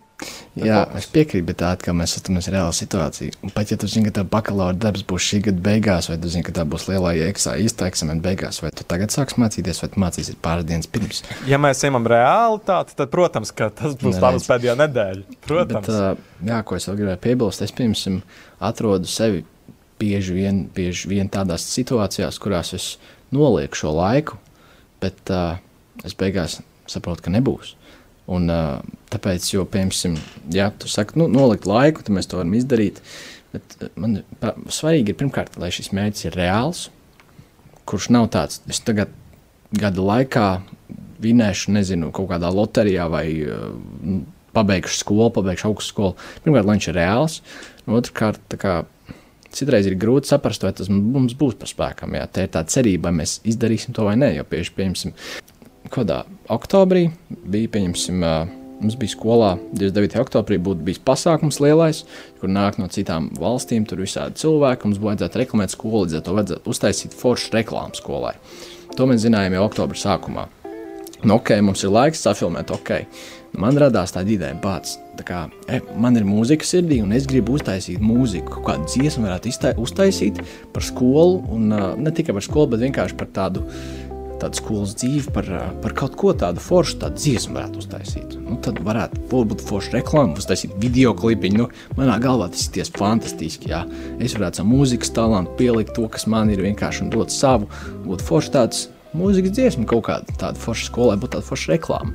[0.57, 4.07] Jā, es piekrītu, bet tā kā mēs skatāmies reāli situāciju, un pat ja tu zini,
[4.07, 7.11] ka tā bakalaura darbs būs šī gada beigās, vai tu zini, ka tā būs lielā
[7.27, 11.21] eksā, īsta eksāmena beigās, vai tu tagad sāks mācīties, vai tu mācīsies pāris dienas pirms.
[11.49, 15.37] Ja mēs ejam realitāti, tad, protams, tas būs tāds pēdējā nedēļa.
[15.45, 15.91] Protams.
[15.91, 18.07] Bet, jā, ko es vēl gribēju piebilst, es pirms
[18.57, 19.45] atrodu sevi
[20.01, 22.89] bieži vien, bieži vien tādās situācijās, kurās es
[23.33, 24.37] nolieku šo laiku,
[25.01, 25.59] bet uh,
[26.05, 26.59] es beigās
[26.91, 27.75] saprotu, ka nebūs.
[28.27, 28.81] Un, uh,
[29.13, 30.17] tāpēc, jo, piemēram,
[30.51, 32.99] ja tu saki, nu, nolikt laiku, tad mēs to varam izdarīt.
[33.53, 34.19] Bet man
[34.73, 36.87] svarīgi ir pirmkārt, lai šis mērķis ir reāls,
[37.87, 39.13] kurš nav tāds, es tagad
[39.71, 40.47] gada laikā
[41.23, 44.19] vinēšu, nezinu, kaut kādā loterijā vai uh,
[44.57, 46.29] pabeigšu skolu, pabeigšu augstu skolu.
[46.43, 47.39] Pirmkārt, lai viņš ir reāls.
[47.87, 48.79] Otrkārt, kā,
[49.55, 52.17] citreiz ir grūti saprast, vai tas mums būs par spēkam.
[52.19, 54.33] Jā, tā ir tā cerība, vai mēs izdarīsim to vai nē.
[54.39, 55.15] Jo, piemēram,
[55.93, 58.23] kādā oktobrī bija, pieņemsim,
[58.81, 60.19] mums bija skolā 29.
[60.21, 62.03] oktobrī būtu bijis pasākums lielais,
[62.41, 66.37] kur nāk no citām valstīm, tur visādi cilvēki, mums vajadzētu reklamēt skolu, līdz ar to
[66.37, 68.35] vajadzētu uztaisīt foršu reklāmu skolai.
[68.97, 70.47] To mēs zinājām jau oktobra sākumā.
[71.23, 72.91] Nu, ok, mums ir laiks safilmēt, ok.
[73.53, 77.25] Nu, man radās tāda ideja, bāc, tā kā e, man ir mūzika sirdī, un es
[77.29, 80.43] gribu uztaisīt mūziku, kādu dziesmu varētu iztai, uztaisīt
[80.75, 84.06] par skolu, un uh, ne tikai par skolu, bet vienkārši par tādu uh,
[84.41, 88.35] tādu skolas dzīvi par, uh, par kaut ko tādu foršu, tādu dziesmu varētu uztaisīt.
[88.41, 91.57] Nu, tad varētu būt forša reklāma, uztaisīt video klipiņu.
[91.63, 91.69] Nu,
[91.99, 93.71] manā galvā tas ir fantastiski.
[93.73, 93.83] Jā.
[94.23, 97.69] Es varētu savu mūzikas talantu pielikt to, kas man ir vienkārši un dot savu,
[98.05, 98.85] būt foršs tāds
[99.17, 102.13] mūzikas dziesmu, kaut kāda tāda forša skolai, būtu tāda forša reklāma.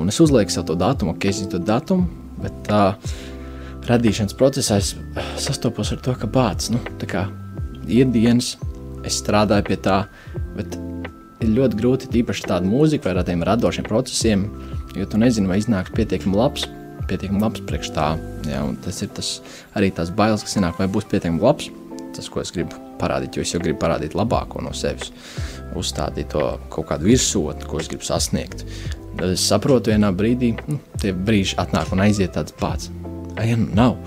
[0.00, 2.08] Un es uzlieku sev to datumu, ok, es zinu to datumu,
[2.42, 2.82] bet tā
[3.88, 4.94] radīšanas procesā es
[5.42, 7.26] sastopos ar to, ka bācis, nu, tā kā
[7.90, 8.54] ir dienas,
[9.04, 9.98] es strādāju pie tā,
[10.56, 10.78] bet
[11.44, 14.48] ir ļoti grūti īpaši tādu mūziku vai tādiem radošiem procesiem,
[14.96, 16.66] jo tu nezini, vai iznāks pietiekami labs,
[17.08, 18.08] pietiekami labs priekš tā.
[18.48, 19.36] Ja, tas ir tas,
[19.78, 21.70] arī tās bailes, kas ienāk, vai būs pietiekami labs,
[22.16, 25.12] tas, ko es gribu parādīt, jo es jau gribu parādīt labāko no sevis,
[25.78, 28.66] uzstādīt to kaut kādu virsotni, ko es gribu sasniegt.
[29.14, 32.90] Tad es saprotu, vienā brīdī nu, tie brīži atnāk un aiziet tāds pats.
[33.38, 33.98] Ai, nu nav.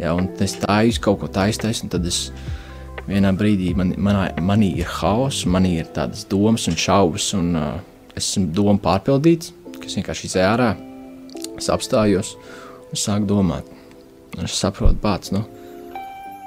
[0.00, 2.26] Ja, un es tādu kaut ko tādu, tad es
[3.06, 7.74] vienā brīdī man, manā, manī ir haoss, manī ir tādas domas un šaubas, un uh,
[8.16, 10.70] es esmu domu pārpildīts, kas vienkārši izjāja ārā.
[11.56, 12.34] Es apstājos
[12.90, 13.68] un sāku domāt.
[14.36, 15.44] Un es saprotu, pats, nu,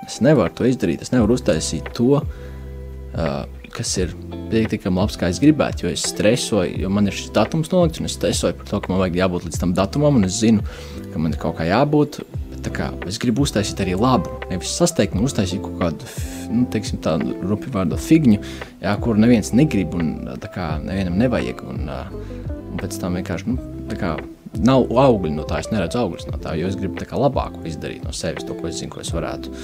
[0.05, 3.39] es nevaru to izdarīt, es nevaru uztaisīt to, uh,
[3.73, 4.13] kas ir
[4.49, 8.09] pietiekami labs, kā es gribētu, jo es stresoju, jo man ir šis datums nolikts, un
[8.09, 10.65] es stresoju par to, ka man vajag jābūt līdz tam datumam, un es zinu,
[11.13, 12.21] ka man ir kaut kā jābūt.
[12.59, 16.09] Bet, kā, es gribu uztaisīt arī labu, nevis sasteigt un uztaisīt kaut kādu
[16.51, 18.39] nu, teiksim, tādu rupi vārdu figņu,
[18.81, 20.11] jā, kuru neviens negrib un
[20.51, 21.63] kā, nevienam nevajag.
[21.71, 23.55] Un, un pēc tam vienkārši nu,
[23.99, 24.17] kā,
[24.59, 28.03] nav augļi no tā, es neredzu augļus no tā, jo es gribu kā, labāku izdarīt
[28.03, 29.55] no sevis to, ko es zinu, ko es varētu.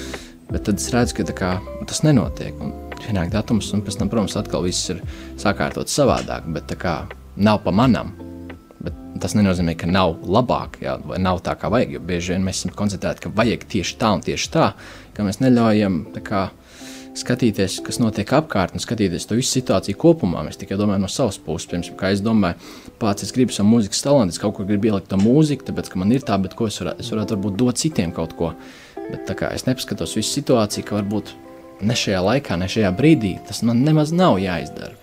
[0.53, 1.53] Bet tad es redzu, ka kā,
[1.89, 2.55] tas nenotiek.
[2.63, 2.71] Un
[3.01, 5.03] pienāk datums, un pēc tam, protams, atkal viss ir
[5.41, 6.99] sakārtots savādāk, bet tā kā
[7.35, 8.15] nav pa manam.
[8.85, 11.95] Bet tas nenozīmē, ka nav labāk, jā, vai nav tā, kā vajag.
[11.95, 14.67] Jo bieži vien mēs esam koncentrēti, ka vajag tieši tā un tieši tā,
[15.15, 16.49] ka mēs neļaujam kā,
[17.15, 20.43] skatīties, kas notiek apkārt, un skatīties to visu situāciju kopumā.
[20.45, 21.69] Mēs tikai domājam no savas puses.
[21.71, 22.59] Pirms, kā es domāju,
[23.01, 26.01] pats es gribu savu mūzikas talantu, es kaut ko gribu ielikt to mūziku, tāpēc, ka
[26.01, 28.51] man ir tā, bet ko es varētu, es varētu varbūt dot citiem kaut ko.
[29.05, 31.31] Bet kā, es nepaskatos visu situāciju, ka varbūt
[31.85, 34.95] ne šajā laikā, ne šajā brīdī tas man nemaz nav jāizdara.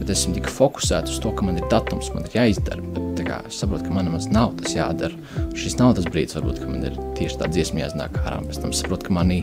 [0.00, 3.09] Bet esmu tik fokusēts uz to, ka man ir datums, man ir jāizdara.
[3.30, 5.14] Kā, es saprotu, ka man nemaz nav tas jādara.
[5.54, 8.40] Šis nav tas brīdis, varbūt, kad man ir tieši tā dziesma jāiznāk ārā.
[8.42, 9.36] Pēc tam saprotu, ka manī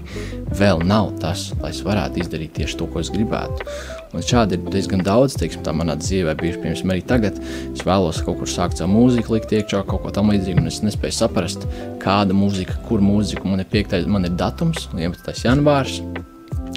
[0.60, 3.64] vēl nav tas, lai es varētu izdarīt tieši to, ko es gribētu.
[4.12, 7.40] Un šādi ir diezgan daudz, teiksim, tā manā dzīvē, bijuši piemēram arī tagad.
[7.70, 10.84] Es vēlos kaut kur sākt savu mūziku, likt iekšā kaut ko tam līdzīgu, un es
[10.84, 11.64] nespēju saprast,
[12.04, 15.32] kāda mūzika, kur mūzika man ir piektais, man ir datums, 11.
[15.48, 16.02] janvārs.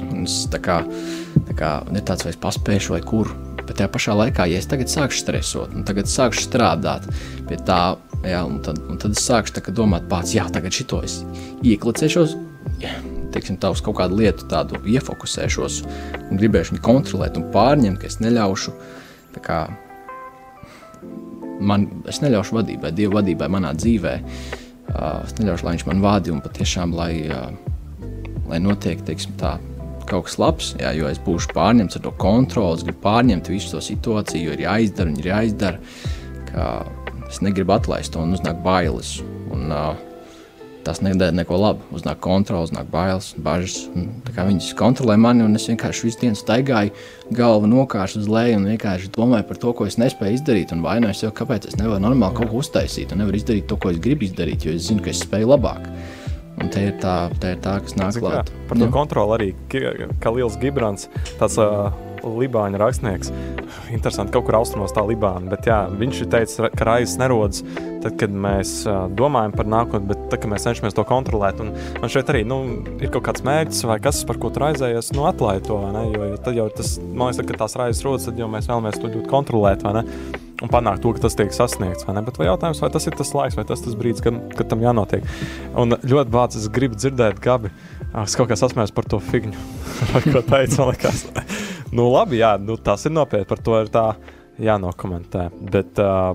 [0.07, 0.79] Un es tā kā,
[1.51, 3.35] tā kā ir tāds, vai es paspēšu, vai kur.
[3.71, 7.05] Bet tajā pašā laikā, ja es tagad sākšu stresot, un tagad sākšu strādāt
[7.47, 7.95] pie tā,
[8.27, 11.21] jā, un, tad, un tad es sākšu domāt, pats, jā, tagad šito es
[11.63, 12.33] ieklicēšos,
[13.31, 15.79] teiksim, tā uz kaut kādu lietu tādu iefokusēšos
[16.25, 18.75] un gribēšu viņu kontrolēt un pārņemt, ka es neļaušu,
[19.39, 19.61] kā,
[21.63, 24.17] man, es neļaušu vadībai, Dieva vadībai manā dzīvē.
[24.91, 28.09] Uh, es neļaušu, lai viņš man vada un patiešām, lai, uh,
[28.51, 29.55] lai notiek, teiksim, tā
[30.09, 33.75] kaut kas labs, jā, jo es būšu pārņemts ar to kontroli, es gribu pārņemt visu
[33.75, 35.77] to situāciju, jo ir jāizdara un ir jāizdara.
[37.31, 39.19] Es negribu atlaist to un uznāk bailes.
[39.51, 39.93] Un, uh,
[40.83, 41.85] tas nedara neko labu.
[41.95, 43.85] Uznāk kontrole, uznāk bailes, bažas.
[44.35, 46.93] Viņas kontrolē mani, un es vienkārši visu dienu staigāju,
[47.37, 50.73] galvu nokāršu uz leju un vienkārši domāju par to, ko es nespēju izdarīt.
[50.75, 53.93] Un vainoju sev, kāpēc es nevaru normāli kaut ko uztaisīt un nevaru izdarīt to, ko
[53.93, 55.87] es gribu izdarīt, jo es zinu, ka es spēju labāk.
[56.59, 58.51] Un te ir tā, te ir tā kas nāk klāt.
[58.69, 61.07] Par to kontroli arī Kalils Gibrants,
[61.39, 61.89] tāds uh,
[62.23, 63.31] Libāņu rakstnieks.
[63.91, 65.51] Interesanti, kaut kur austrumos tā Libāna.
[65.51, 67.63] Bet jā, viņš teica, ka raizes nerodas
[68.01, 71.61] tad, kad mēs uh, domājam par nākotni, bet tad, kad mēs cenšamies to kontrolēt.
[71.63, 72.61] Un man šeit arī nu,
[72.97, 75.79] ir kaut kāds mērķis vai kas, par ko tu raizējies, nu, atlaid to.
[76.11, 79.01] Jo, jo tad jau tas, man liekas, ka tās raizes rodas, tad jau mēs vēlamies
[79.01, 79.85] to ļoti kontrolēt
[80.61, 82.05] un panākt to, ka tas tiek sasniegts.
[82.07, 84.37] Vai Bet vai jautājums, vai tas ir tas laiks, vai tas ir tas brīdis, kad,
[84.57, 85.25] kad tam jānotiek.
[85.79, 87.71] Un ļoti bācis, es gribu dzirdēt, Gabi,
[88.25, 91.25] es kaut kā sasmējos par to vai ko teicu, man liekas.
[91.95, 94.05] nu, labi, jā, nu, tas ir nopietni, par to ir tā
[94.61, 95.49] jānokomentē.
[95.71, 96.33] Bet, uh,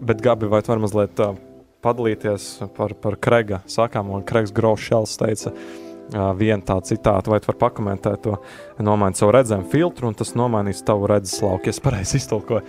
[0.00, 1.36] bet Gabi, vai tu vari mazliet uh,
[1.84, 7.50] padalīties par, par Krega sakām, un Kregs Grošs teica, uh, vienu tādu citātu, vai tu
[7.50, 8.36] vari pakomentēt to,
[8.78, 11.70] nomainīt savu redzējumu filtru, un tas nomainīs tavu redzes lauku.
[11.70, 12.66] Ja es pareizi iztulkoju,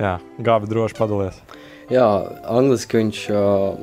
[0.00, 1.36] Jā, Gābi droši padalies.
[1.92, 2.06] Jā,
[2.48, 3.80] angliski viņš uh,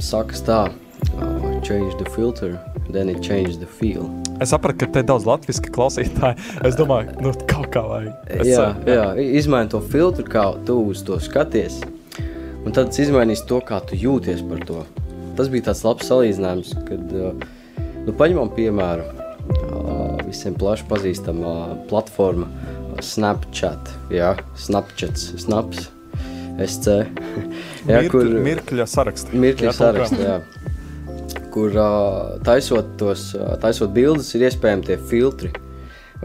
[0.00, 2.54] saka tā, uh, change the filter,
[2.92, 4.08] then it changes the feel.
[4.40, 6.38] Es sapratu, ka te ir daudz latviešu klausītāju.
[6.66, 8.14] Es domāju, nu, kaut kā vajag.
[8.38, 8.96] Es, jā, jā.
[8.96, 9.06] jā,
[9.40, 11.80] izmaini to filtru, kā tu uz to skaties.
[12.64, 14.82] Un tad tas izmainīs to, kā tu jūties par to.
[15.38, 21.54] Tas bija tāds labs salīdzinājums, kad, uh, nu, paņemam piemēru, uh, visiem plaši pazīstama
[21.90, 22.48] platforma
[23.04, 25.86] Snapchat, jā, Snapchats, Snaps,
[26.58, 27.04] SC.
[27.90, 29.34] jā, Mirk, kur, mirkļa saraksts.
[29.34, 30.40] Mirkļa saraksts, jā.
[31.58, 31.72] Kur
[32.46, 35.50] taisot tos, taisot bildes, ir iespējami tie filtri.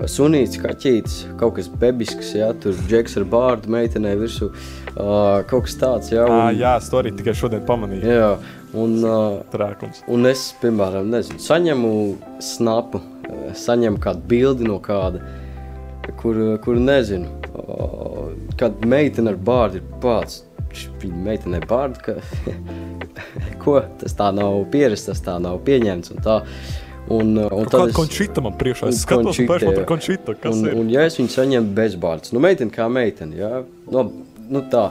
[0.10, 5.76] Sunīts, kaķītis, kaut kas bebisks, jā, tur džeks ar bārdu, meitenē virsū, uh, kaut kas
[5.82, 6.28] tāds, jā.
[6.30, 8.14] Un, à, jā, es to arī tikai šodien pamanīju.
[8.14, 8.30] Jā,
[8.78, 10.04] un, uh, Trākums.
[10.14, 11.92] un es, piemēram, nezinu, saņemu
[12.42, 13.02] snapu,
[13.66, 15.22] saņemu kādu bildi no kāda,
[16.22, 20.44] kur, kur nezinu, uh, kad meitene ar bārdu ir pats,
[21.02, 22.16] viņa meitenē bārdu, ka,
[23.64, 26.40] ko, tas tā nav pierasts, tas tā nav pieņemts un tā.
[27.12, 30.68] Un, un tad es končita man priekšā, es skatos un pēc par končita, kas un,
[30.70, 30.78] ir.
[30.80, 33.52] Un, ja es viņu saņemu bez bārdas, nu meitene kā meitene, jā,
[33.92, 34.06] no,
[34.48, 34.86] nu tā,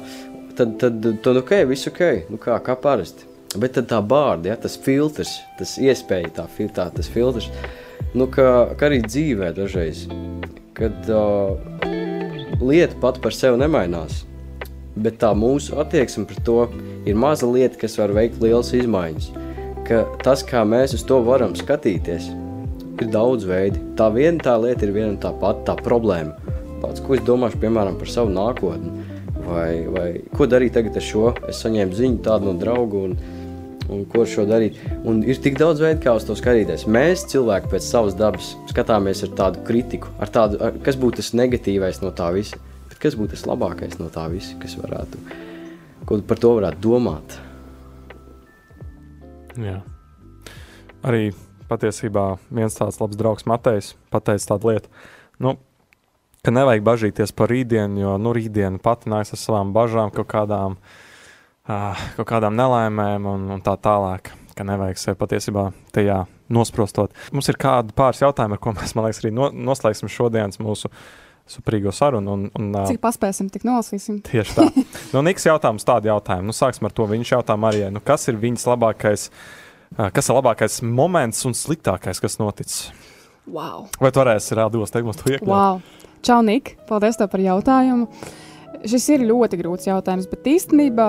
[0.59, 2.03] tad, tad, tad ok, viss ok,
[2.33, 3.29] nu kā, kā parasti.
[3.57, 7.49] Bet tad tā bārda, ja, tas filtrs, tas iespēja, tā, tā tas filtrs,
[8.17, 10.07] nu kā, kā arī dzīvē dažreiz,
[10.77, 11.57] kad uh,
[12.61, 14.23] lieta pat par sevi nemainās,
[14.97, 16.67] bet tā mūsu attieksme pret to
[17.09, 19.33] ir maza lieta, kas var veikt lielas izmaiņas
[19.87, 22.31] ka tas, kā mēs uz to varam skatīties,
[23.03, 23.81] ir daudz veidi.
[23.99, 26.57] Tā viena tā lieta ir viena un tā pati tā problēma.
[26.83, 29.05] Pats, ko es domāšu, piemēram, par savu nākotni,
[29.47, 31.29] vai, vai ko darīt tagad ar šo.
[31.51, 33.17] Es saņēmu ziņu tādu no draugu, un,
[33.93, 34.81] un ko ar šo darīt.
[35.09, 36.89] Un ir tik daudz veidu, kā uz to skatīties.
[36.91, 41.33] Mēs, cilvēki, pēc savas dabas skatāmies ar tādu kritiku, ar tādu, ar, kas būtu tas
[41.39, 42.59] negatīvais no tā visa,
[43.03, 45.21] kas būtu tas labākais no tā visa, kas varētu,
[46.07, 47.39] ko par to varētu domāt.
[49.59, 49.81] Jā.
[51.03, 51.33] Arī
[51.69, 54.93] patiesībā viens tāds labs draugs Matejs pateica tādu lietu,
[55.43, 55.57] nu,
[56.43, 60.79] ka nevajag bažīties par rītdienu, jo nu, rītdiena pati nāks ar savām bažām, kaut kādām,
[61.69, 64.35] uh, kaut kādām nelaimēm un, un tā tālāk.
[64.53, 65.63] Ka nevajag sevi patiesībā
[65.97, 66.19] tajā
[66.53, 67.15] nosprostot.
[67.33, 70.91] Mums ir kādi pāris jautājumi, ar ko mēs, man liekas, arī no, noslēgsim šodienas mūsu
[71.49, 72.37] suprīgo sarunu.
[72.37, 74.21] Un, un, Cik paspēsim, tik nolasīsim.
[74.29, 74.69] Tieši tā.
[75.15, 76.51] nu, Niks jautājums tādu jautājumu.
[76.51, 77.09] Nu, sāksim ar to.
[77.11, 79.29] Viņš jautā Marijai, nu, kas ir viņas labākais,
[79.99, 82.87] kas ir labākais moments un sliktākais, kas noticis?
[83.51, 83.89] Wow.
[83.99, 85.51] Vai tu varēsi rādīt teikumus to iekļaut?
[85.51, 86.09] Wow.
[86.23, 88.07] Čau, Nik, paldies tev par jautājumu.
[88.87, 91.09] Šis ir ļoti grūts jautājums, bet īstenībā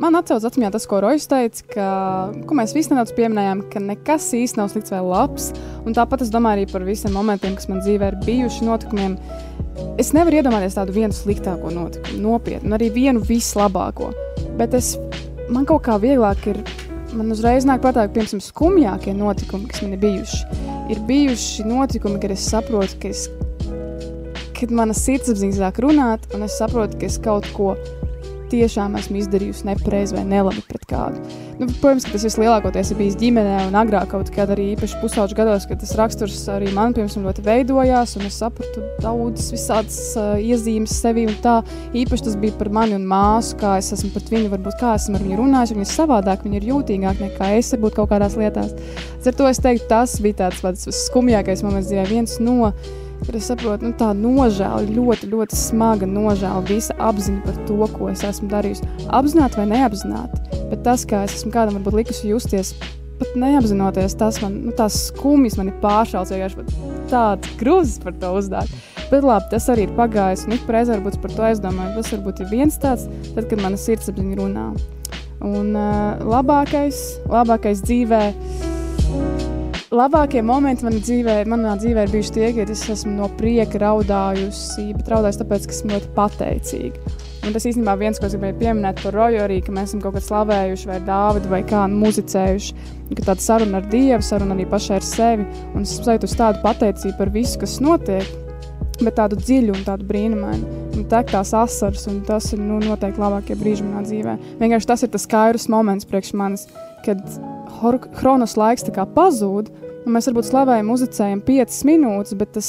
[0.00, 1.88] man atcaucas atmiņā tas, ko Rojas teica, ka,
[2.48, 5.50] ko mēs visi nedaudz pieminējām, ka nekas īsti nav slikts vai labs.
[5.84, 9.16] Un tāpat es domāju arī par visiem momentiem, kas man dzīvē ir bijuši notikumiem.
[10.00, 14.12] Es nevaru iedomāties tādu vienu sliktāko notikumu, nopietnu, un arī vienu vislabāko.
[14.58, 14.94] Bet es,
[15.52, 16.60] man kaut kā vieglāk ir,
[17.14, 20.62] man uzreiz nāk prātā, ka, piemēram, skumjākie notikumi, kas man ir bijuši,
[20.94, 23.26] ir bijuši notikumi, kad es saprotu, ka es,
[24.54, 27.74] kad mana sirdsapziņa sāk runāt, un es saprotu, ka es kaut ko
[28.54, 31.20] tiešām esmu izdarījusi nepareizi vai nelabi pret kādu.
[31.58, 35.36] Nu, protams, ka tas vislielākoties ir bijis ģimenē un agrāk kaut kad arī īpaši pusauģu
[35.38, 40.32] gados, kad tas raksturs arī man, piemēram, ļoti veidojās un es sapratu daudzas visādas uh,
[40.42, 41.60] iezīmes sevi un tā.
[41.94, 45.18] Īpaši tas bija par mani un māsu, kā es esmu pret viņu, varbūt kā esmu
[45.18, 48.74] ar viņu runājis, viņa ir savādāk, viņa ir jūtīgāk nekā es varbūt kaut kādās lietās.
[49.24, 52.72] Ar to es teiktu, tas bija tāds pats skumjākais moments dzīvē, viens no
[53.24, 58.10] Kad es saprotu, nu, tā nožēla, ļoti, ļoti smaga nožēla, visa apziņa par to, ko
[58.12, 58.88] es esmu darījusi.
[59.16, 62.74] Apzināti vai neapzināti, bet tas, kā es esmu kādam varbūt likusi justies,
[63.20, 66.66] pat neapzinoties, tas man, nu, tās skumjas man ir pāršāls, vienkārši
[67.12, 68.76] tāds grūzis par to uzdāt.
[69.08, 72.44] Bet labi, tas arī ir pagājis, un ik reizē varbūt par to aizdomāju, tas varbūt
[72.44, 74.68] ir viens tāds, tad, kad mana sirdsapziņa runā.
[75.44, 78.73] Un uh, labākais, labākais dzīvēm
[79.94, 84.88] labākie momenti manā dzīvē, manā dzīvē ir bijuši tie, kad es esmu no prieka raudājusi,
[84.96, 87.14] bet raudājusi tāpēc, ka esmu ļoti pateicīga.
[87.44, 90.14] Un tas īstenībā viens, ko es gribēju pieminēt par Roju, arī, ka mēs esam kaut
[90.16, 92.86] kādā slavējuši, vai Dāvidu, vai kā muzicējuši.
[93.10, 95.44] Ka tāda saruna ar Dievu, saruna arī pašai ar sevi.
[95.74, 98.30] Un es sajūtu tādu pateicību par visu, kas notiek,
[99.02, 100.80] bet tādu dziļu un tādu brīnumainu.
[100.94, 104.38] Un tek tās asaras, un tas ir nu, noteikti labākie brīži manā dzīvē.
[104.62, 106.64] Vienkārši tas ir tas skaidrs moments priekš manis,
[107.04, 107.20] kad
[108.16, 109.68] chronos laiks pazūd,
[110.04, 112.68] Un mēs varbūt slavējam, muzicējam 5 minūtes, bet tas,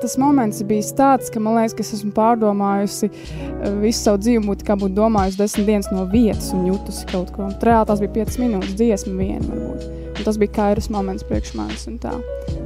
[0.00, 4.44] tas moments bija tāds, ka man liekas, ka es esmu pārdomājusi eh, visu savu dzīvi,
[4.48, 7.50] būtu kā būtu domājusi desmit dienas no vietas un jutusi kaut ko.
[7.68, 9.86] Reāli tas bija 5 minūtes, dziesma viena varbūt.
[10.16, 12.14] Un tas bija kairas moments priekš manis un tā.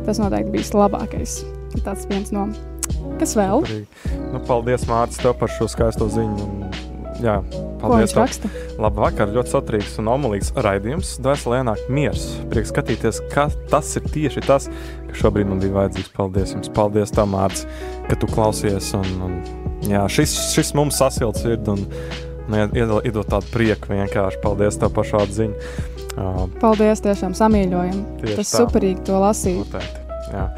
[0.07, 1.41] Tas noteikti bija labākais.
[1.83, 2.49] Tas viens no.
[3.19, 3.67] Kas vēl?
[4.31, 6.49] Nu, paldies, Mārcis, tev par šo skaisto ziņu.
[6.51, 7.37] Un Jā,
[7.79, 8.15] paldies.
[8.81, 11.15] Labvakar, ļoti saturīgs un omulīgs raidījums.
[11.23, 12.25] Dvēselē ienāk miers.
[12.51, 14.67] Prieks skatīties, ka tas ir tieši tas,
[15.09, 16.11] kas šobrīd man bija vajadzīgs.
[16.17, 17.69] Paldies jums, paldies, Tamārts,
[18.09, 18.91] ka tu klausies.
[18.99, 19.37] Un, un,
[19.87, 21.87] jā, šis, šis mums sasilda sirdi un,
[22.49, 24.43] un iedod, iedod tādu prieku vienkārši.
[24.43, 25.75] Paldies tev par šādu ziņu.
[26.15, 28.05] Uh, paldies, tiešām samīļojam.
[28.25, 28.62] Tas tā.
[28.62, 29.62] superīgi to lasīt.
[29.62, 30.49] Noteikti, jā.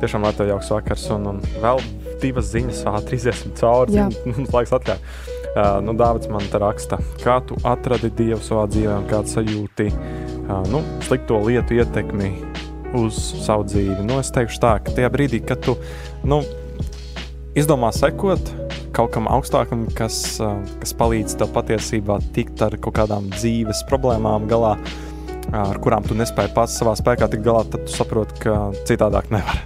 [0.00, 1.80] Tiešām lai tev jauks vakars un, un vēl
[2.20, 4.04] divas ziņas, ātri iziesim cauri.
[4.28, 5.32] Mums laiks atļauj.
[5.54, 9.84] Uh, nu, Dāvids man te raksta, kā tu atradi Dievu savā dzīvē un kādu sajūti
[9.92, 12.30] uh, nu, slikto lietu ietekmi
[12.98, 14.00] uz savu dzīvi.
[14.02, 15.76] Nu, es teikšu tā, ka tajā brīdī, kad tu
[16.26, 16.40] nu,
[17.54, 18.50] izdomā sekot
[18.94, 24.48] kaut kam augstākam, kas, uh, kas palīdz tev patiesībā tikt ar kaut kādām dzīves problēmām
[24.50, 24.74] galā,
[25.54, 28.58] ar kurām tu nespēji pats savā spēkā tikt galā, tad tu saproti, ka
[28.90, 29.62] citādāk nevar.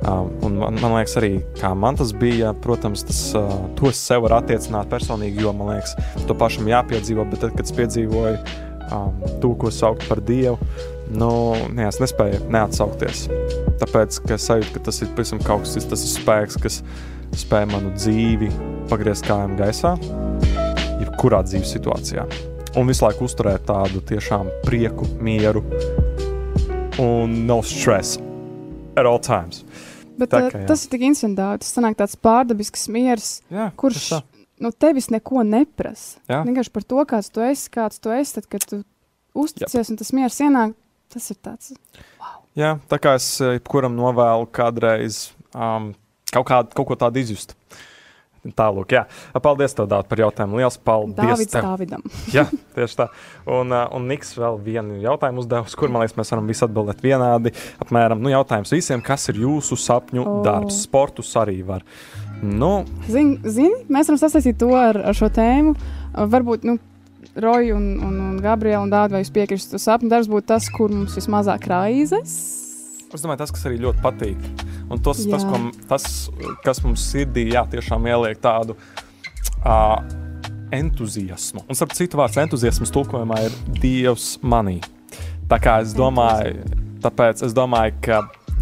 [0.00, 4.00] Uh, un man, man liekas, arī kā man tas bija, protams, tas uh, to es
[4.00, 5.92] sev varu attiecināt personīgi, jo man liekas,
[6.24, 7.26] to pašam jāpiedzīvo.
[7.28, 8.38] Bet tad, kad es piedzīvoju
[8.96, 10.56] um, to, ko sauc par dievu,
[11.12, 11.30] nu,
[11.74, 13.26] ne, es nespēju neatsaukties.
[13.82, 16.80] Tāpēc, es sajūtu, ka tas ir pavisam kaut kas cits, tas ir spēks, kas
[17.44, 18.50] spēj manu dzīvi
[18.90, 19.94] pagriezt kājām gaisā,
[21.00, 22.24] jebkurā dzīves situācijā.
[22.78, 25.64] Un visu laiku uzturēt tādu tiešām prieku, mieru
[27.02, 28.18] un no stress
[28.96, 29.64] at all times.
[30.20, 30.66] Bet Tā kā jā.
[30.68, 31.64] tas ir tik incidents.
[31.64, 34.10] Tas sanāk tāds pārdabisks miers, Jā, kurš
[34.60, 36.20] no tevis neko neprasa.
[36.28, 36.42] Jā.
[36.46, 38.82] Vienkārši par to, kāds tu esi, kāds tu esi, tad, kad tu
[39.40, 40.74] uzticies un tas miers ienāk,
[41.12, 41.72] tas ir tāds.
[42.58, 45.92] Jā, tā kā es jebkuram novēlu kādreiz um,
[46.34, 47.54] kaut, kādu, kaut ko tādu izjust.
[48.40, 49.02] Tālāk, jā.
[49.44, 50.56] Paldies, Dārvid, par jautājumu.
[50.56, 51.18] Lielas paldies!
[51.18, 51.52] Dāvids.
[51.52, 52.04] Dāvidam.
[52.36, 53.06] Jā, tieši tā.
[53.44, 57.04] Un, uh, un Niks vēl vienu jautājumu uzdevis, kur man liekas, mēs varam visi atbildēt
[57.04, 57.52] vienādi.
[57.84, 60.38] Apmēram, nu, jautājums visiem, kas ir jūsu sapņu oh.
[60.46, 60.80] darbs?
[60.86, 61.84] Sportus arī var.
[62.40, 65.76] Nu, Zini, zini, mēs varam sasaistīt to ar, ar šo tēmu.
[66.32, 66.78] Varbūt, nu,
[67.36, 70.88] Roja un, un, un Gabriela un Dārvids, vai jūs piekristu, sapņu darbs būtu tas, kur
[70.88, 72.69] mums vismazāk raizes.
[73.14, 74.48] Es domāju, tas, kas arī ļoti patīk.
[74.90, 75.50] Un tas, tas, Jā.
[75.50, 76.04] ko, tas
[76.64, 78.76] kas mums sirdī, jā, tiešām ieliek tādu.
[79.60, 79.98] Uh,
[80.72, 81.64] entuziasmu.
[81.66, 84.78] Un, starp citu, vārds entuziasms tulkojumā ir Dievs manī.
[85.50, 86.62] Tā kā es domāju,
[87.02, 88.20] tāpēc es domāju, ka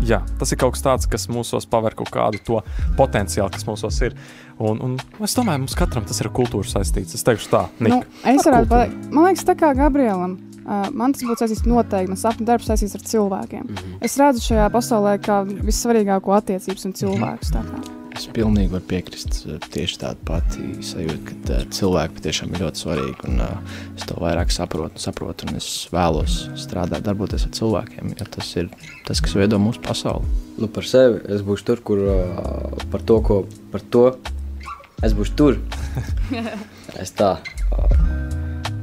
[0.09, 2.63] jā, tas ir kaut kas tāds, kas mūsos paver kaut kādu to
[2.97, 4.17] potenciālu, kas mūsos ir.
[4.59, 7.15] Un, un es domāju, mums katram tas ir ar kultūru saistīts.
[7.19, 8.09] Es teikšu tā, Nu, Nika.
[8.25, 10.39] es Ar varētu pateikt, man liekas, tā kā Gabrielam.
[10.69, 12.13] Uh, man tas būtu saistīts noteikti.
[12.13, 13.63] Man sapņu darbs saistīts ar cilvēkiem.
[13.65, 14.01] Mm -hmm.
[14.05, 17.55] Es redzu šajā pasaulē kā vissvarīgāko attiecības un cilvēkus.
[17.55, 17.81] tā kā.
[18.19, 19.47] Es pilnīgi varu piekrist.
[19.73, 23.17] Tieši tāda pati sajūta, ka uh, cilvēki patiešām ir ļoti svarīgi.
[23.29, 28.13] Un, uh, es to vairāk saprotu, un saprotu, un es vēlos strādāt, darboties ar cilvēkiem.
[28.19, 28.69] Jo tas ir
[29.07, 30.27] tas, kas veido mūsu pasauli.
[30.59, 34.19] Nu, par sevi es būšu tur, kur uh, par to, ko par to
[35.03, 35.61] es būšu tur.
[37.03, 37.39] es tā,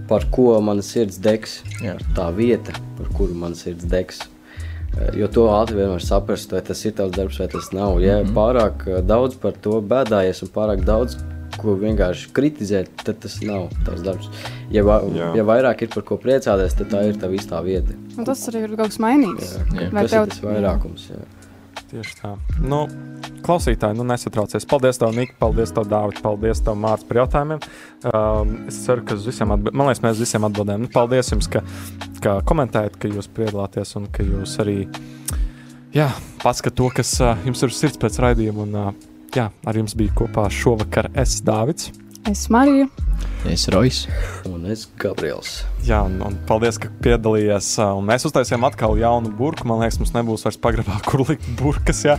[0.08, 1.98] par ko mana sirds degs, Jā.
[2.16, 4.22] tā vieta, par kuru mana sirds degs.
[4.22, 8.02] Uh, Jo to ātri vienmēr saprast, vai tas ir tavs darbs, vai tas nav.
[8.02, 8.34] Ja mm -hmm.
[8.34, 11.18] pārāk uh, daudz par to bēdājies un pārāk daudz
[11.58, 14.30] ko vienkārši kritizēt, tad tas nav tavs darbs.
[14.74, 15.32] Ja, va Jā.
[15.40, 17.96] ja vairāk ir par ko priecāties, tad tā ir tā īstā vieta.
[18.18, 19.56] Un tas arī ir kaut kas mainīgs.
[19.74, 21.10] Jā, Vai tas tev- ir tas vairākums.
[21.12, 21.24] Jā.
[21.86, 22.32] Tieši tā.
[22.66, 22.86] Nu,
[23.46, 24.66] klausītāji, nu nesatraucies.
[24.70, 27.62] Paldies, tev, Nika, paldies, tev, Dārvid, paldies, tev, Mārcis, par jautājumiem.
[28.10, 29.78] Um, es ceru, ka visiem atbildēsim.
[29.78, 30.86] Man liekas, mēs visiem atbildējam.
[30.88, 31.62] Nu, paldies jums, ka,
[32.26, 34.80] ka komentējat, ka jūs piedalāties un ka jūs arī
[35.94, 36.10] jā,
[36.42, 38.66] paskat to, kas uh, jums ir sirds pēc raidījuma.
[38.66, 41.94] Un, uh, jā, ar jums bija kopā šovakar es, Dāvids.
[42.26, 42.90] Es Mariju.
[43.52, 44.08] Es Rojas.
[44.50, 45.62] Un es Gabriels.
[45.86, 47.68] Jā, un, un paldies, ka piedalījies.
[47.96, 49.68] Un mēs uztaisījām atkal jaunu burbuļu.
[49.70, 52.02] Man liekas, mums nebūs vairs pagrabā, kur likt burbuļus.
[52.10, 52.16] Jā,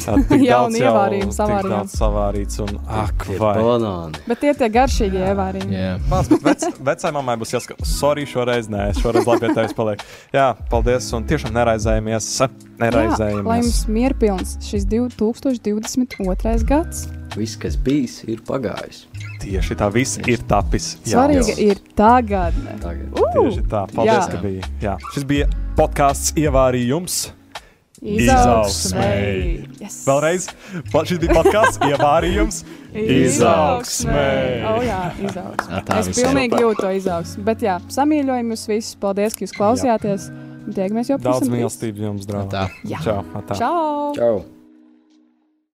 [0.00, 1.74] Tā tik Jauni daudz jau- ievārījumi tik savārījām.
[1.74, 2.60] daudz savārīts.
[2.64, 3.54] Un, ak, Ir vai.
[3.60, 4.22] banāni.
[4.30, 5.74] Bet tie tie garšīgie ievārījumi.
[5.76, 5.90] Jā.
[6.08, 10.06] Pats, bet vec, vecai mammai būs jāsaka, sorry, šoreiz nē, šoreiz labi pie tevis paliek.
[10.32, 12.30] Jā, paldies, un tiešām neraizējamies.
[12.40, 12.48] Jā,
[12.80, 13.66] lai Neraizējamies.
[13.66, 16.64] jums mierpilns šis 2022.
[16.70, 17.08] gads.
[17.36, 19.04] Viss, kas bijis, ir pagājis.
[19.40, 20.92] Tieši tā viss ir tapis.
[21.06, 22.56] Svarīga ir tagad.
[22.82, 23.12] Tagad.
[23.36, 24.30] Tieši tā, paldies, Jā.
[24.34, 24.70] ka bija.
[24.84, 24.96] Jā.
[25.14, 25.46] Šis bija
[25.78, 27.20] podkāsts ievārījums.
[28.00, 29.48] Izaugsmēji.
[29.80, 29.96] Yes.
[30.08, 30.46] Vēlreiz,
[31.08, 32.62] šis bija podkāsts ievārījums.
[32.96, 34.62] Izaugsmēji.
[34.70, 35.74] O, jā, izaugsmē.
[35.74, 37.44] Jā, tā es pilnīgi jūtu to izaugsmu.
[37.50, 38.94] Bet jā, samīļojam jūs visus.
[39.02, 40.30] Paldies, ka jūs klausījāties.
[40.60, 41.58] Un Tiekamies jau Daudz pavisam drīz.
[41.58, 42.64] mīlestības jums, draugi.
[42.92, 43.04] Jā.
[43.04, 43.20] Čau.
[43.48, 43.60] tā.
[43.60, 44.16] Čau!
[44.16, 44.34] Čau!